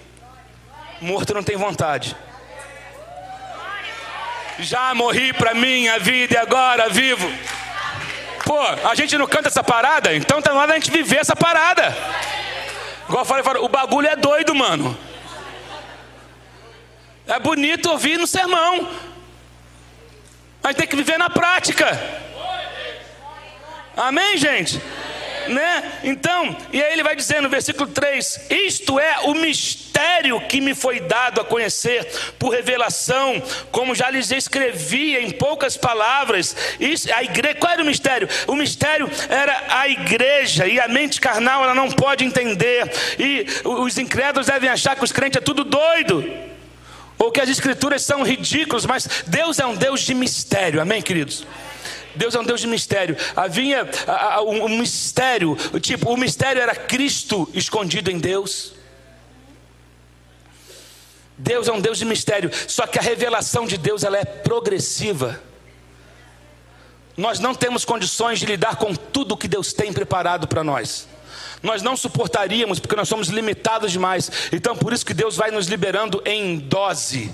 [0.99, 2.15] morto não tem vontade.
[4.59, 7.31] Já morri para minha vida e agora vivo.
[8.43, 11.35] Pô, a gente não canta essa parada, então tá na hora da gente viver essa
[11.35, 11.95] parada.
[13.07, 14.97] Igual eu falei, o bagulho é doido, mano.
[17.27, 18.87] É bonito ouvir no sermão.
[20.63, 21.85] Mas tem que viver na prática.
[23.95, 24.81] Amém, gente?
[25.49, 25.99] Né?
[26.03, 30.75] Então, e aí ele vai dizer no versículo 3: Isto é o mistério que me
[30.75, 32.05] foi dado a conhecer
[32.37, 36.55] por revelação, como já lhes escrevi em poucas palavras.
[36.79, 38.27] Isso, a igreja, qual era o mistério?
[38.45, 43.97] O mistério era a igreja, e a mente carnal ela não pode entender, e os
[43.97, 46.47] incrédulos devem achar que os crentes é tudo doido
[47.17, 51.45] ou que as escrituras são ridículas, mas Deus é um Deus de mistério, amém, queridos?
[52.15, 53.15] Deus é um Deus de mistério.
[53.35, 53.87] Havia
[54.45, 58.73] um mistério, tipo, o mistério era Cristo escondido em Deus.
[61.37, 65.39] Deus é um Deus de mistério, só que a revelação de Deus ela é progressiva.
[67.15, 71.07] Nós não temos condições de lidar com tudo que Deus tem preparado para nós
[71.67, 74.31] nós não suportaríamos, porque nós somos limitados demais.
[74.51, 77.29] Então, por isso que Deus vai nos liberando em dose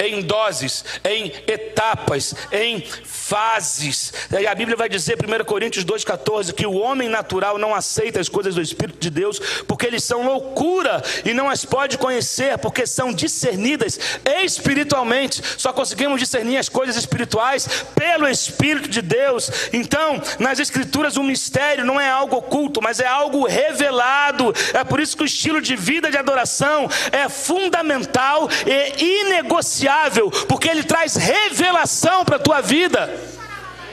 [0.00, 4.12] em doses, em etapas, em fases.
[4.30, 8.28] E a Bíblia vai dizer, 1 Coríntios 2,14, que o homem natural não aceita as
[8.28, 12.86] coisas do Espírito de Deus, porque eles são loucura e não as pode conhecer, porque
[12.86, 13.98] são discernidas
[14.42, 15.42] espiritualmente.
[15.58, 19.50] Só conseguimos discernir as coisas espirituais pelo Espírito de Deus.
[19.72, 24.52] Então, nas Escrituras, o mistério não é algo oculto, mas é algo revelado.
[24.72, 29.89] É por isso que o estilo de vida de adoração é fundamental e inegociável
[30.48, 33.08] porque ele traz revelação para a tua vida.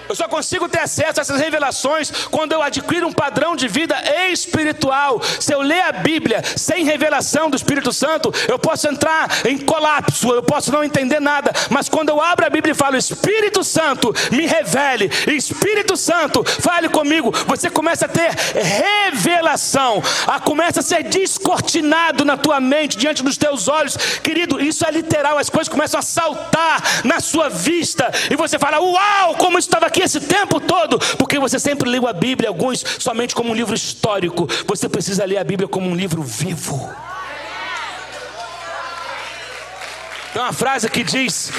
[0.10, 3.96] Eu só consigo ter acesso a essas revelações quando eu adquiro um padrão de vida
[4.32, 5.22] espiritual.
[5.40, 10.30] Se eu ler a Bíblia sem revelação do Espírito Santo, eu posso entrar em colapso,
[10.30, 11.52] eu posso não entender nada.
[11.70, 16.90] Mas quando eu abro a Bíblia e falo, Espírito Santo, me revele, Espírito Santo, fale
[16.90, 23.24] comigo, você começa a ter revelação, a começa a ser descortinado na tua mente, diante
[23.24, 23.98] dos teus olhos.
[24.24, 28.80] Querido, isso é literal, as coisas começam a saltar na sua vista, e você fala,
[28.80, 32.84] uau, como estava aqui aqui esse tempo todo porque você sempre leu a Bíblia, alguns
[33.00, 34.48] somente como um livro histórico.
[34.68, 36.94] Você precisa ler a Bíblia como um livro vivo.
[40.32, 41.52] Tem uma frase que diz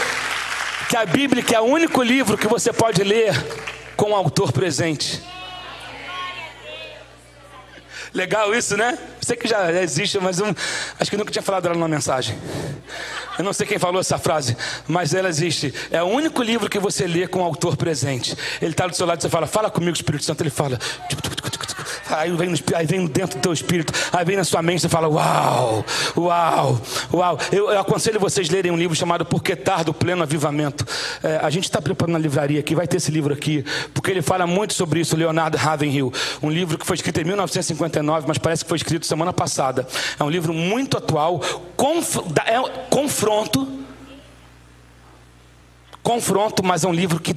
[0.89, 3.35] que a Bíblia é o único livro que você pode ler
[3.97, 5.21] com o autor presente.
[8.13, 8.99] Legal isso, né?
[9.21, 10.55] Sei que já existe, mas um,
[10.99, 12.37] acho que nunca tinha falado ela numa mensagem.
[13.39, 15.73] Eu não sei quem falou essa frase, mas ela existe.
[15.91, 18.37] É o único livro que você lê com o autor presente.
[18.61, 20.43] Ele está do seu lado e você fala, fala comigo, Espírito Santo.
[20.43, 20.79] Ele fala.
[22.11, 25.09] Aí vem, aí vem dentro do teu espírito, aí vem na sua mente e fala:
[25.09, 25.85] Uau,
[26.17, 26.81] uau,
[27.13, 27.39] uau.
[27.53, 30.87] Eu, eu, aconselho vocês lerem um livro chamado Por que Tardo Pleno Avivamento.
[31.23, 34.23] É, a gente está preparando na livraria aqui, vai ter esse livro aqui, porque ele
[34.23, 36.13] fala muito sobre isso, Leonardo Ravenhill.
[36.43, 39.87] Um livro que foi escrito em 1959, mas parece que foi escrito semana passada.
[40.19, 41.41] É um livro muito atual,
[41.77, 42.17] conf,
[42.47, 43.69] é, confronto.
[46.03, 47.35] Confronto, mas é um livro que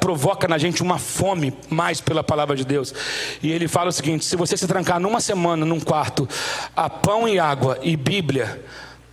[0.00, 2.94] provoca na gente uma fome mais pela palavra de Deus.
[3.42, 6.28] E ele fala o seguinte: se você se trancar numa semana num quarto
[6.74, 8.62] a pão e água e Bíblia,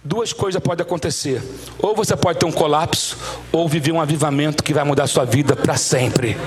[0.03, 1.41] duas coisas podem acontecer.
[1.79, 3.17] Ou você pode ter um colapso,
[3.51, 6.37] ou viver um avivamento que vai mudar a sua vida para sempre.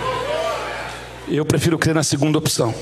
[1.28, 2.74] Eu prefiro crer na segunda opção.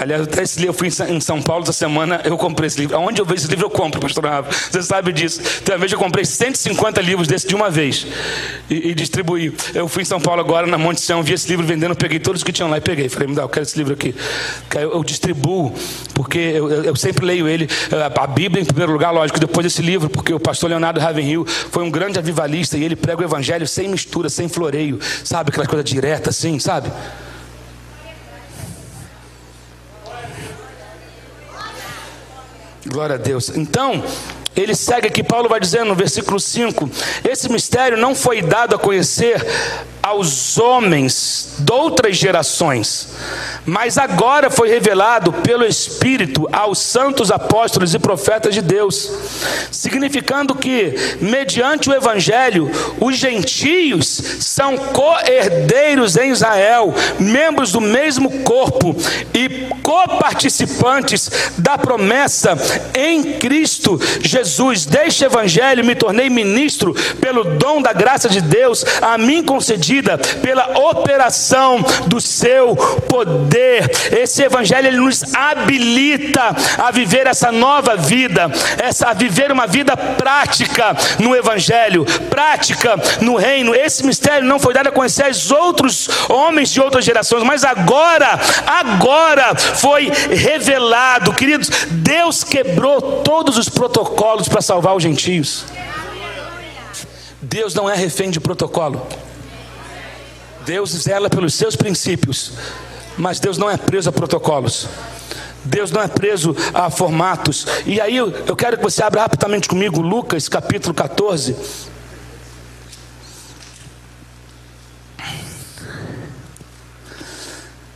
[0.00, 2.96] Aliás, até esse livro, eu fui em São Paulo essa semana, eu comprei esse livro.
[2.96, 4.50] Aonde eu vejo esse livro, eu compro, pastor Rafa.
[4.70, 5.40] Você sabe disso.
[5.64, 8.06] Tem uma vez eu comprei 150 livros desse de uma vez
[8.70, 9.52] e, e, distribuí.
[9.74, 12.44] Eu fui em São Paulo agora, na Monte Sião, vi esse livro vendendo, peguei todos
[12.44, 13.08] que tinham lá e peguei.
[13.08, 14.14] Falei, me dá, eu quero esse livro aqui.
[14.74, 15.74] Eu, eu distribuo,
[16.14, 17.68] porque eu, eu, eu, sempre leio ele,
[18.16, 21.82] a Bíblia em primeiro lugar, lógico, depois esse livro, porque o pastor Leonardo Ravenhill foi
[21.82, 25.50] um grande avivalista e ele prega o evangelho sem mistura, sem floreio, sabe?
[25.50, 26.90] Aquela coisa direta assim, sabe?
[32.90, 33.50] Glória a Deus.
[33.54, 34.02] Então,
[34.60, 36.90] ele segue aqui, Paulo vai dizendo no versículo 5:
[37.28, 39.44] Esse mistério não foi dado a conhecer
[40.02, 43.08] aos homens de outras gerações,
[43.66, 49.10] mas agora foi revelado pelo Espírito aos santos apóstolos e profetas de Deus,
[49.70, 54.06] significando que, mediante o Evangelho, os gentios
[54.40, 58.96] são co-herdeiros em Israel, membros do mesmo corpo
[59.34, 62.56] e coparticipantes da promessa
[62.94, 64.47] em Cristo Jesus.
[64.86, 69.98] Deste Evangelho me tornei ministro pelo dom da graça de Deus a mim concedido
[70.42, 72.76] pela operação do seu
[73.08, 73.90] poder.
[74.12, 78.50] Esse evangelho ele nos habilita a viver essa nova vida,
[78.82, 83.74] essa a viver uma vida prática no evangelho, prática no reino.
[83.74, 88.38] Esse mistério não foi dado a conhecer aos outros homens de outras gerações, mas agora,
[88.66, 91.32] agora foi revelado.
[91.32, 95.64] Queridos, Deus quebrou todos os protocolos para salvar os gentios.
[97.40, 99.06] Deus não é refém de protocolo.
[100.66, 102.52] Deus zela pelos seus princípios,
[103.16, 104.86] mas Deus não é preso a protocolos.
[105.64, 107.66] Deus não é preso a formatos.
[107.86, 111.56] E aí eu quero que você abra rapidamente comigo Lucas capítulo 14.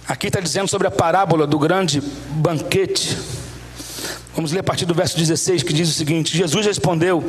[0.08, 3.41] Aqui está dizendo sobre a parábola do grande banquete.
[4.34, 7.22] Vamos ler a partir do verso 16 que diz o seguinte: Jesus respondeu: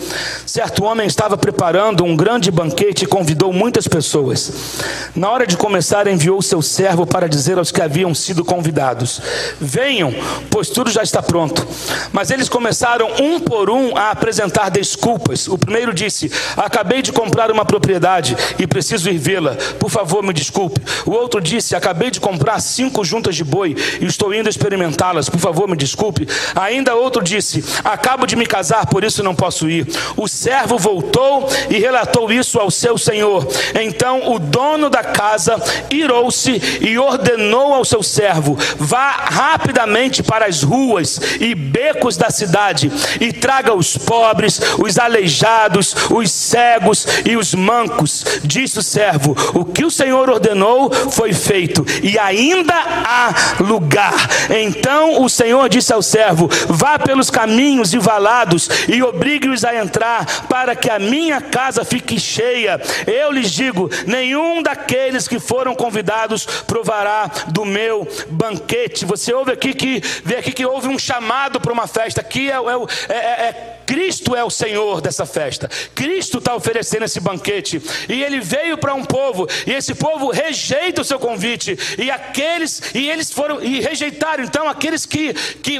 [0.45, 4.79] Certo homem estava preparando um grande banquete e convidou muitas pessoas.
[5.13, 9.21] Na hora de começar, enviou seu servo para dizer aos que haviam sido convidados:
[9.59, 10.13] Venham,
[10.49, 11.67] pois tudo já está pronto.
[12.13, 15.49] Mas eles começaram um por um a apresentar desculpas.
[15.49, 19.57] O primeiro disse: Acabei de comprar uma propriedade e preciso ir vê-la.
[19.77, 20.81] Por favor, me desculpe.
[21.05, 25.27] O outro disse: Acabei de comprar cinco juntas de boi e estou indo experimentá-las.
[25.27, 26.25] Por favor, me desculpe.
[26.55, 29.87] Ainda outro disse: Acabo de me casar, por isso não posso ir.
[30.15, 33.47] O servo voltou e relatou isso ao seu senhor.
[33.79, 35.55] Então o dono da casa
[35.89, 42.91] irou-se e ordenou ao seu servo: Vá rapidamente para as ruas e becos da cidade
[43.19, 48.25] e traga os pobres, os aleijados, os cegos e os mancos.
[48.43, 54.13] Disse o servo: O que o Senhor ordenou foi feito, e ainda há lugar.
[54.49, 56.49] Então o Senhor disse ao servo:
[56.83, 62.19] Vá pelos caminhos e valados e obrigue-os a entrar, para que a minha casa fique
[62.19, 62.77] cheia.
[63.07, 69.05] Eu lhes digo: nenhum daqueles que foram convidados provará do meu banquete.
[69.05, 72.19] Você ouve aqui que vê aqui que houve um chamado para uma festa.
[72.19, 75.69] Aqui é, é, é, é Cristo é o Senhor dessa festa.
[75.93, 77.81] Cristo está oferecendo esse banquete.
[78.09, 81.77] E ele veio para um povo, e esse povo rejeita o seu convite.
[81.97, 85.79] E aqueles, e eles foram, e rejeitaram então aqueles que, que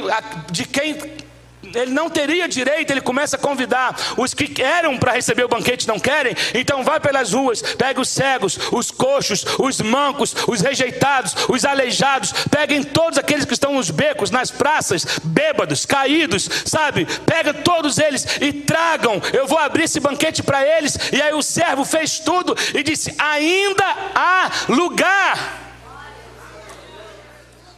[0.50, 0.96] de quem
[1.74, 3.96] ele não teria direito, ele começa a convidar.
[4.16, 8.08] Os que eram para receber o banquete não querem, então vai pelas ruas, pega os
[8.08, 13.90] cegos, os coxos, os mancos, os rejeitados, os aleijados, peguem todos aqueles que estão nos
[13.90, 17.06] becos, nas praças, bêbados, caídos, sabe?
[17.26, 19.20] Pega todos eles e tragam.
[19.32, 20.98] Eu vou abrir esse banquete para eles.
[21.12, 25.63] E aí o servo fez tudo e disse: ainda há lugar.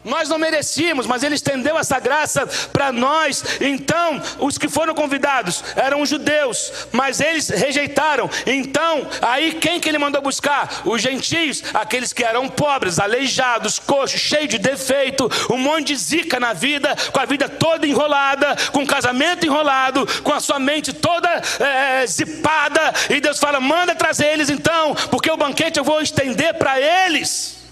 [0.07, 3.43] Nós não merecíamos, mas Ele estendeu essa graça para nós.
[3.61, 8.31] Então, os que foram convidados eram judeus, mas eles rejeitaram.
[8.47, 10.83] Então, aí quem que Ele mandou buscar?
[10.85, 16.39] Os gentios, aqueles que eram pobres, aleijados, coxos, cheios de defeito, um monte de zica
[16.39, 20.93] na vida, com a vida toda enrolada, com o casamento enrolado, com a sua mente
[20.93, 21.29] toda
[21.59, 22.95] é, zipada.
[23.11, 27.66] E Deus fala: manda trazer eles então, porque o banquete eu vou estender para eles.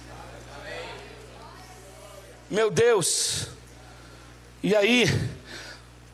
[2.51, 3.49] Meu Deus.
[4.63, 5.07] E aí,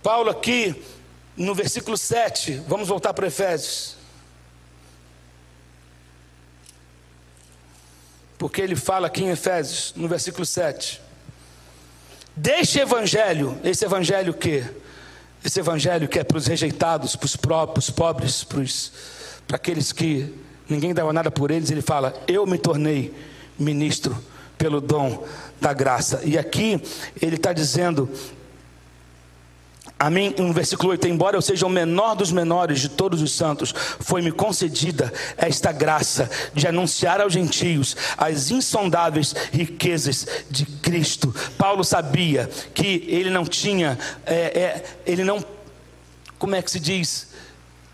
[0.03, 0.81] Paulo aqui,
[1.37, 3.97] no versículo 7, vamos voltar para Efésios.
[8.39, 11.01] Porque ele fala aqui em Efésios, no versículo 7.
[12.35, 14.65] Deixe evangelho, esse evangelho que?
[15.45, 18.93] Esse evangelho que é para os rejeitados, para os próprios, pobres, para, os,
[19.47, 20.33] para aqueles que
[20.69, 23.13] ninguém dava nada por eles, ele fala: Eu me tornei
[23.59, 24.17] ministro
[24.57, 25.27] pelo dom
[25.61, 26.21] da graça.
[26.25, 26.81] E aqui
[27.21, 28.09] ele está dizendo,
[30.01, 33.33] a mim, no versículo 8, embora eu seja o menor dos menores de todos os
[33.33, 41.35] santos, foi-me concedida esta graça de anunciar aos gentios as insondáveis riquezas de Cristo.
[41.59, 45.45] Paulo sabia que ele não tinha, é, é, ele não,
[46.39, 47.29] como é que se diz?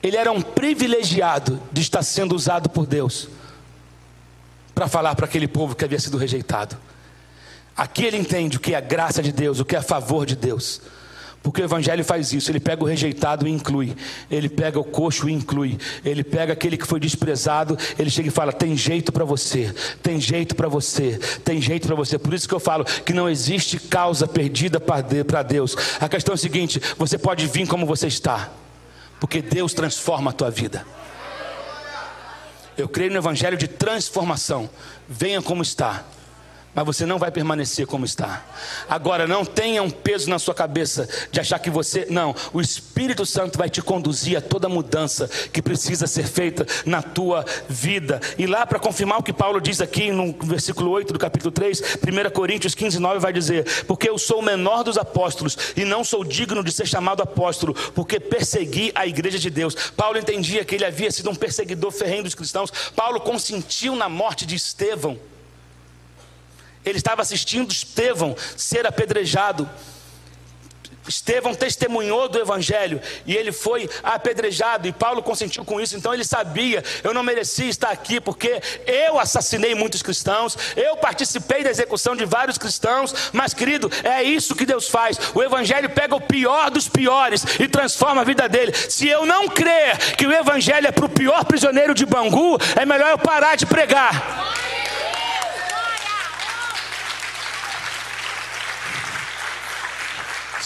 [0.01, 3.29] Ele era um privilegiado de estar sendo usado por Deus
[4.73, 6.77] para falar para aquele povo que havia sido rejeitado.
[7.77, 10.81] Aqui ele entende o que é graça de Deus, o que é favor de Deus.
[11.43, 13.95] Porque o Evangelho faz isso, ele pega o rejeitado e inclui,
[14.29, 18.33] ele pega o coxo e inclui, ele pega aquele que foi desprezado, ele chega e
[18.33, 19.73] fala: tem jeito para você,
[20.03, 22.19] tem jeito para você, tem jeito para você.
[22.19, 25.77] Por isso que eu falo que não existe causa perdida para Deus.
[26.01, 28.51] A questão é a seguinte: você pode vir como você está,
[29.21, 30.85] porque Deus transforma a tua vida.
[32.77, 34.69] Eu creio no Evangelho de transformação.
[35.09, 36.05] Venha como está
[36.77, 38.45] mas você não vai permanecer como está.
[38.87, 42.07] Agora, não tenha um peso na sua cabeça de achar que você.
[42.11, 47.01] Não, o Espírito Santo vai te conduzir a toda mudança que precisa ser feita na
[47.01, 48.21] tua vida.
[48.37, 51.81] E lá, para confirmar o que Paulo diz aqui no versículo 8 do capítulo 3,
[51.81, 56.05] 1 Coríntios 15, 9, vai dizer: Porque eu sou o menor dos apóstolos e não
[56.05, 59.75] sou digno de ser chamado apóstolo, porque persegui a igreja de Deus.
[59.97, 62.71] Paulo entendia que ele havia sido um perseguidor ferrenho dos cristãos.
[62.95, 65.19] Paulo consentiu na morte de Estevão.
[66.87, 69.69] Ele estava assistindo Estevão ser apedrejado.
[71.09, 76.25] Estevão testemunhou do Evangelho e ele foi apedrejado, e Paulo consentiu com isso, então ele
[76.25, 82.17] sabia: eu não merecia estar aqui, porque eu assassinei muitos cristãos, eu participei da execução
[82.17, 86.71] de vários cristãos, mas querido, é isso que Deus faz: o Evangelho pega o pior
[86.71, 88.73] dos piores e transforma a vida dele.
[88.75, 92.85] Se eu não crer que o Evangelho é para o pior prisioneiro de Bangu, é
[92.85, 94.66] melhor eu parar de pregar.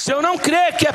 [0.01, 0.93] Se eu não crer que é,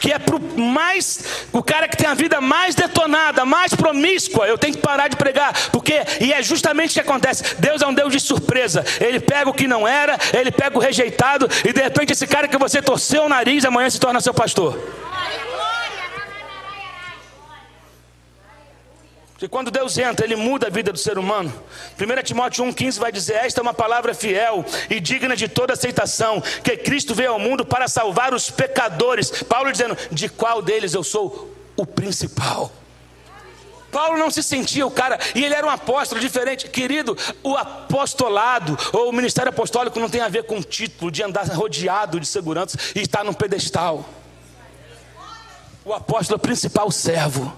[0.00, 4.58] que é pro mais, o cara que tem a vida mais detonada, mais promíscua, eu
[4.58, 7.94] tenho que parar de pregar, porque, e é justamente o que acontece: Deus é um
[7.94, 11.80] Deus de surpresa, Ele pega o que não era, Ele pega o rejeitado, e de
[11.80, 14.76] repente esse cara que você torceu o nariz, amanhã se torna seu pastor.
[19.38, 21.52] Porque quando Deus entra, Ele muda a vida do ser humano.
[21.96, 26.40] 1 Timóteo 1,15 vai dizer: Esta é uma palavra fiel e digna de toda aceitação,
[26.40, 29.30] que Cristo veio ao mundo para salvar os pecadores.
[29.44, 32.72] Paulo dizendo: De qual deles eu sou o principal?
[33.92, 36.68] Paulo não se sentia o cara, e ele era um apóstolo diferente.
[36.68, 41.22] Querido, o apostolado ou o ministério apostólico não tem a ver com o título de
[41.22, 44.04] andar rodeado de segurança e estar num pedestal.
[45.84, 47.56] O apóstolo é o principal servo.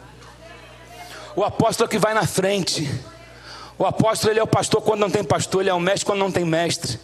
[1.36, 2.90] O apóstolo é que vai na frente.
[3.78, 6.18] O apóstolo ele é o pastor quando não tem pastor, ele é o mestre quando
[6.18, 6.98] não tem mestre.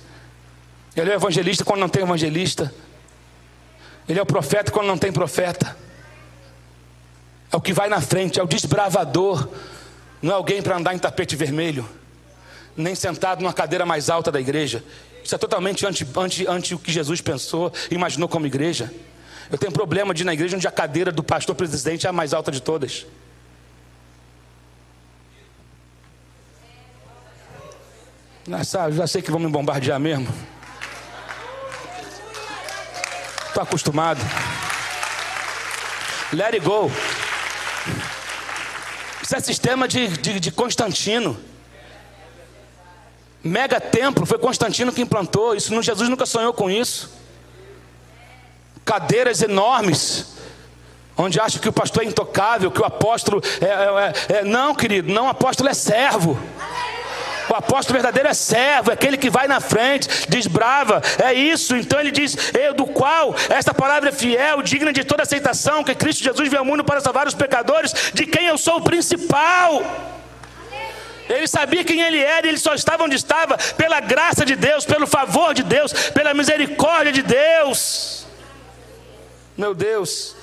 [0.95, 2.73] Ele é o evangelista quando não tem evangelista.
[4.09, 5.77] Ele é o profeta quando não tem profeta.
[7.53, 9.49] É o que vai na frente, é o desbravador.
[10.21, 11.89] Não é alguém para andar em tapete vermelho,
[12.77, 14.83] nem sentado numa cadeira mais alta da igreja.
[15.23, 16.07] Isso é totalmente anti,
[16.49, 18.93] anti, o que Jesus pensou, imaginou como igreja.
[19.51, 22.13] Eu tenho problema de ir na igreja onde a cadeira do pastor presidente é a
[22.13, 23.07] mais alta de todas.
[28.47, 30.29] Nessa, já sei que vão me bombardear mesmo.
[33.49, 34.21] Estou acostumado.
[36.33, 36.91] Let it go.
[39.21, 41.37] Isso é sistema de, de, de Constantino.
[43.43, 45.57] Mega templo, foi Constantino que implantou.
[45.57, 47.11] Isso Jesus nunca sonhou com isso.
[48.85, 50.37] Cadeiras enormes,
[51.17, 54.73] onde acha que o pastor é intocável, que o apóstolo é, é, é, é não,
[54.73, 56.39] querido, não, o apóstolo é servo.
[57.49, 61.77] O apóstolo verdadeiro é servo, é aquele que vai na frente, desbrava, é isso.
[61.77, 65.95] Então ele diz: Eu, do qual esta palavra é fiel, digna de toda aceitação, que
[65.95, 69.83] Cristo Jesus veio ao mundo para salvar os pecadores, de quem eu sou o principal.
[71.29, 75.07] Ele sabia quem ele era, ele só estava onde estava pela graça de Deus, pelo
[75.07, 78.27] favor de Deus, pela misericórdia de Deus.
[79.57, 80.37] Meu Deus.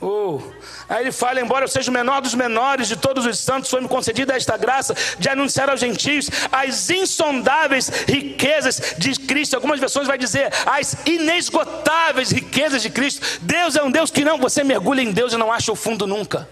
[0.00, 0.40] Oh.
[0.88, 3.88] Aí ele fala: embora eu seja o menor dos menores de todos os santos, foi-me
[3.88, 9.54] concedida esta graça de anunciar aos gentios as insondáveis riquezas de Cristo.
[9.54, 13.40] Algumas versões vai dizer as inesgotáveis riquezas de Cristo.
[13.42, 16.06] Deus é um Deus que não, você mergulha em Deus e não acha o fundo
[16.06, 16.48] nunca.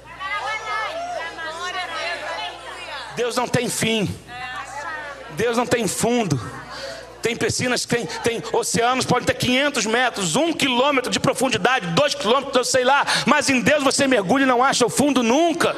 [3.16, 4.12] Deus não tem fim.
[5.36, 6.63] Deus não tem fundo.
[7.24, 12.54] Tem piscinas tem, tem oceanos, podem ter 500 metros, um quilômetro de profundidade, dois quilômetros,
[12.54, 13.02] eu sei lá.
[13.24, 15.74] Mas em Deus você mergulha e não acha o fundo nunca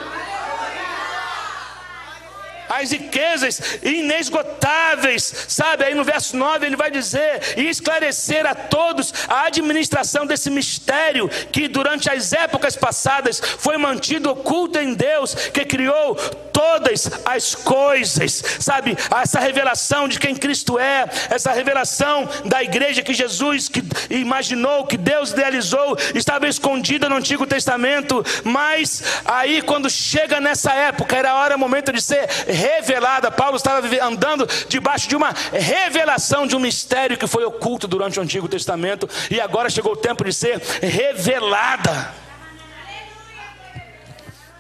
[2.77, 5.85] as riquezas inesgotáveis, sabe?
[5.85, 11.29] Aí no verso 9 ele vai dizer: e esclarecer a todos a administração desse mistério
[11.51, 16.15] que durante as épocas passadas foi mantido oculto em Deus, que criou
[16.53, 18.97] todas as coisas, sabe?
[19.21, 24.97] Essa revelação de quem Cristo é, essa revelação da igreja que Jesus que imaginou, que
[24.97, 31.59] Deus idealizou, estava escondida no Antigo Testamento, mas aí quando chega nessa época, era hora,
[31.59, 32.27] momento de ser
[32.67, 33.31] revelada.
[33.31, 38.23] Paulo estava andando debaixo de uma revelação de um mistério que foi oculto durante o
[38.23, 42.15] Antigo Testamento e agora chegou o tempo de ser revelada.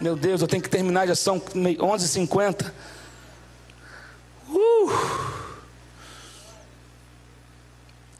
[0.00, 2.70] Meu Deus, eu tenho que terminar, já são 11h50.
[4.48, 5.45] Uh!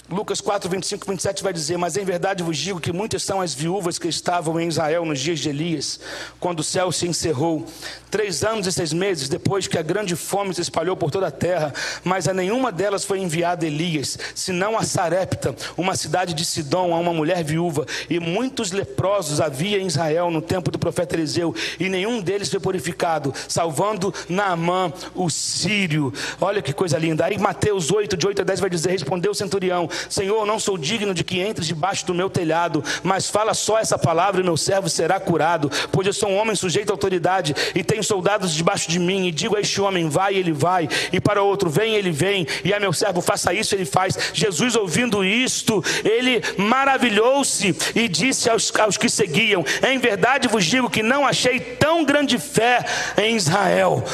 [0.09, 3.41] Lucas 4, 25 e 27 vai dizer: Mas em verdade vos digo que muitas são
[3.41, 5.99] as viúvas que estavam em Israel nos dias de Elias,
[6.39, 7.67] quando o céu se encerrou.
[8.09, 11.31] Três anos e seis meses depois que a grande fome se espalhou por toda a
[11.31, 16.95] terra, mas a nenhuma delas foi enviado Elias, senão a Sarepta, uma cidade de Sidom,
[16.95, 17.85] a uma mulher viúva.
[18.09, 22.61] E muitos leprosos havia em Israel no tempo do profeta Eliseu, e nenhum deles foi
[22.61, 26.13] purificado, salvando Naamã, o sírio.
[26.41, 27.25] Olha que coisa linda.
[27.25, 29.89] Aí Mateus 8, de 8 a 10 vai dizer: Respondeu o centurião.
[30.09, 33.99] Senhor, não sou digno de que entres debaixo do meu telhado, mas fala só essa
[33.99, 37.83] palavra e meu servo será curado, pois eu sou um homem sujeito à autoridade e
[37.83, 41.43] tenho soldados debaixo de mim, e digo a este homem, vai, ele vai, e para
[41.43, 44.17] outro, vem, ele vem, e a meu servo, faça isso, ele faz.
[44.33, 50.91] Jesus, ouvindo isto, ele maravilhou-se e disse aos, aos que seguiam: Em verdade vos digo
[50.91, 52.85] que não achei tão grande fé
[53.17, 54.05] em Israel.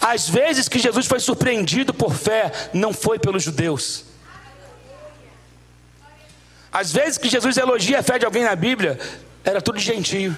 [0.00, 4.09] Às vezes que Jesus foi surpreendido por fé, não foi pelos judeus
[6.72, 8.98] às vezes que Jesus elogia a fé de alguém na Bíblia,
[9.44, 10.36] era tudo gentio.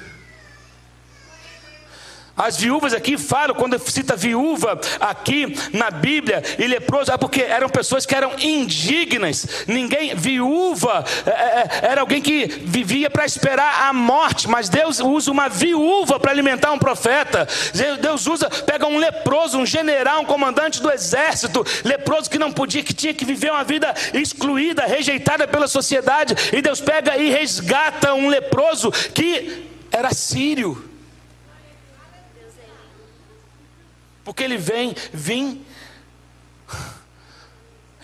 [2.36, 7.68] As viúvas aqui falam, quando cita viúva aqui na Bíblia e leproso, é porque eram
[7.68, 9.64] pessoas que eram indignas.
[9.66, 15.30] Ninguém, viúva, é, é, era alguém que vivia para esperar a morte, mas Deus usa
[15.30, 17.46] uma viúva para alimentar um profeta.
[18.00, 22.82] Deus usa, pega um leproso, um general, um comandante do exército, leproso que não podia,
[22.82, 28.14] que tinha que viver uma vida excluída, rejeitada pela sociedade, e Deus pega e resgata
[28.14, 30.91] um leproso que era sírio.
[34.24, 35.64] Porque ele vem, vim.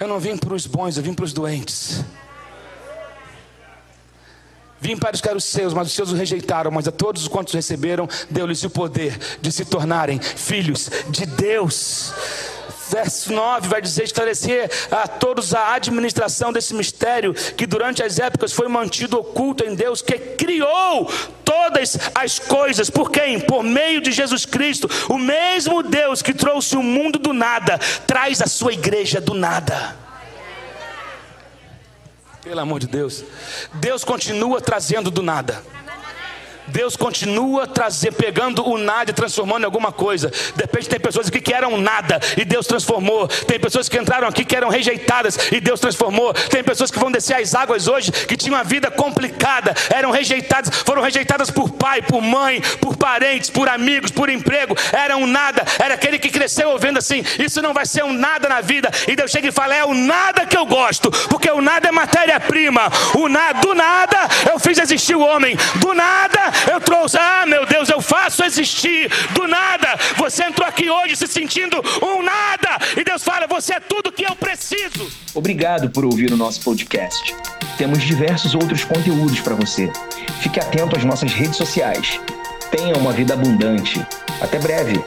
[0.01, 2.05] Eu não vim para os bons, eu vim para os doentes.
[4.81, 6.71] Vim para eram os seus, mas os seus o rejeitaram.
[6.71, 12.13] Mas a todos os quantos receberam, deu-lhes o poder de se tornarem filhos de Deus
[12.91, 18.53] verso 9 vai dizer: esclarecer a todos a administração desse mistério que durante as épocas
[18.53, 21.11] foi mantido oculto em Deus, que criou
[21.45, 22.91] todas as coisas.
[22.91, 23.41] Por quem?
[23.41, 24.89] Por meio de Jesus Cristo.
[25.09, 29.97] O mesmo Deus que trouxe o mundo do nada, traz a sua igreja do nada.
[32.43, 33.25] Pelo amor de Deus,
[33.75, 35.63] Deus continua trazendo do nada.
[36.69, 40.31] Deus continua trazer, pegando o nada e transformando em alguma coisa.
[40.31, 43.27] De repente tem pessoas aqui que eram nada e Deus transformou.
[43.29, 46.33] Tem pessoas que entraram aqui que eram rejeitadas e Deus transformou.
[46.35, 50.71] Tem pessoas que vão descer as águas hoje que tinham uma vida complicada, eram rejeitadas,
[50.85, 54.77] foram rejeitadas por pai, por mãe, por parentes, por amigos, por emprego.
[54.93, 55.65] Eram nada.
[55.79, 58.91] Era aquele que cresceu ouvindo assim: Isso não vai ser um nada na vida.
[59.07, 61.93] E Deus chega e fala: É o nada que eu gosto, porque o nada é
[61.93, 62.91] matéria-prima.
[63.15, 64.19] O nada, do nada
[64.51, 65.57] eu fiz existir o homem.
[65.77, 69.11] Do nada eu trouxe, ah meu Deus, eu faço existir.
[69.33, 72.79] Do nada você entrou aqui hoje se sentindo um nada.
[72.97, 75.11] E Deus fala: Você é tudo que eu preciso.
[75.35, 77.35] Obrigado por ouvir o nosso podcast.
[77.77, 79.91] Temos diversos outros conteúdos para você.
[80.41, 82.21] Fique atento às nossas redes sociais.
[82.71, 84.05] Tenha uma vida abundante.
[84.41, 85.03] Até breve.